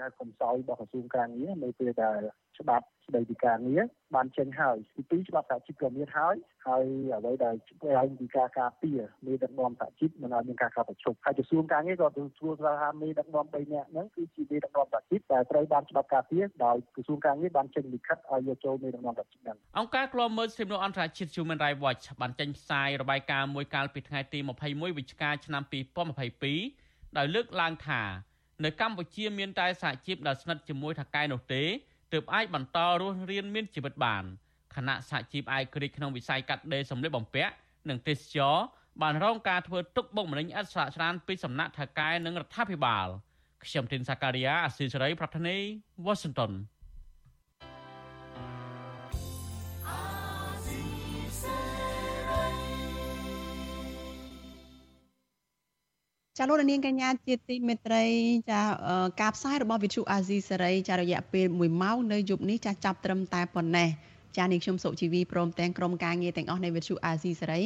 [0.00, 2.20] ការកំសោយរបស់ក្រសួងការងារនៅពេលដែល
[2.58, 3.82] ច្បាប់ស្តីពីការងារ
[4.14, 4.76] បានចេញហើយ
[5.10, 6.34] ទី2ច្បាប់សហជីពក៏មានហើយ
[6.66, 6.84] ហើយ
[7.16, 26.83] អ្វីដែលជួយឲ្យមានការការពារមេដឹកនាំសហជីពមិនឲ្យមានការកាប់ប្រជុំហើយក្រសួងការងារក៏ទទួលស្គាល់ថាមេដឹកនាំ3នាក់ហ្នឹងគឺជាមេដឹកនាំសហជីពដែលត្រូវបានច្បាប់ការពារដោយក្រសួងការងារបានចេញលិខិតឲ្យយកចូលមេដឹកនាំសហជីពហ្នឹងអង្គការឃ្លាំមើលសិទ្ធិមនុស្សអន្តរជាតិ Human Rights Watch បានចេញផ្សាយរបាយការណ៍មួយកាលពីថ្ងៃទី21វិច្ឆិកាឆ្នាំ2022
[27.18, 28.02] ដោយលើកឡើងថា
[28.64, 31.62] នៅកម្ពុជាមានតែសហជីពដែលស្និទ្ធជាមួយថៅកែនោះទេ
[32.12, 34.24] ទើបអាចបន្តរស់រានមានជីវិតបាន
[34.74, 37.52] ខណៈសហជីពអាយក្រិចក្នុងវិស័យកាត់ដេរសម្លៀកបំពាក់
[37.88, 38.56] និងទេសចរ
[39.02, 43.08] បានរងការធ្វើទុកបុកម្នេញឥតស្រាកស្រានពីសំណាក់ថៅកែនិងរដ្ឋាភិបាល
[43.64, 45.56] ខ្ញុំទីនសាការីយ៉ាអស៊ីសេរីប្រធានី
[46.04, 46.52] វ៉ាស៊ីនតោន
[56.38, 58.04] ចាលោកនាងកញ្ញាជាទីមេត្រី
[58.50, 58.60] ចា
[59.20, 63.88] ការផ្សាយរបស់វិទ្យុអាស៊ីសេរីចារយៈពេល1ម៉ោងនៅយប់នេះចាចាប់ត្រឹមតែប៉ុណ្ណេះ
[64.38, 67.62] ចានាងខ្ញុំសុជីវីព្រមទាំងក្រុមការងារទាំងអស់នៃវិទ្យុអាស៊ីសេរី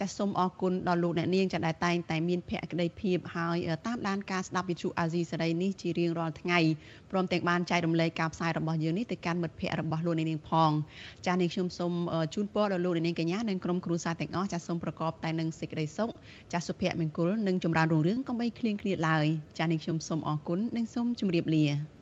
[0.00, 3.56] ចាសូមអរគុណដល់លោកអ្នកនាងចាដែលតែងតែមានភក្ដីភាពហើយ
[3.86, 6.58] តាមដានការស្ដាប់វិទ្យុអាស៊ីសេរីនេះជារៀងរាល់ថ្ងៃ
[7.10, 10.70] ព្រមទាំងបានចែករំលែកការផ្សាយរបស់យើងនេះទៅកាន់មិត្តភ័ក្តិរបស់លោកអ្នកនាងផង
[11.26, 11.92] ចានាងខ្ញុំសូម
[12.34, 16.08] ជូនពរដល់លោកអ្នកនាងកញ្ញានិងក្រុមគ្រួសារទាំងអស់ចាសូមប្រកបតែនឹងសេចក្តីសុខ
[16.52, 19.26] ចាសុភមង្គលនិងចម្រើនរុងរឿងកុំបីឃ្លៀងឃ្លាតឡើយ
[19.58, 21.97] ចានាងខ្ញុំសូមអរគុណនិងសូមជម្រាបលា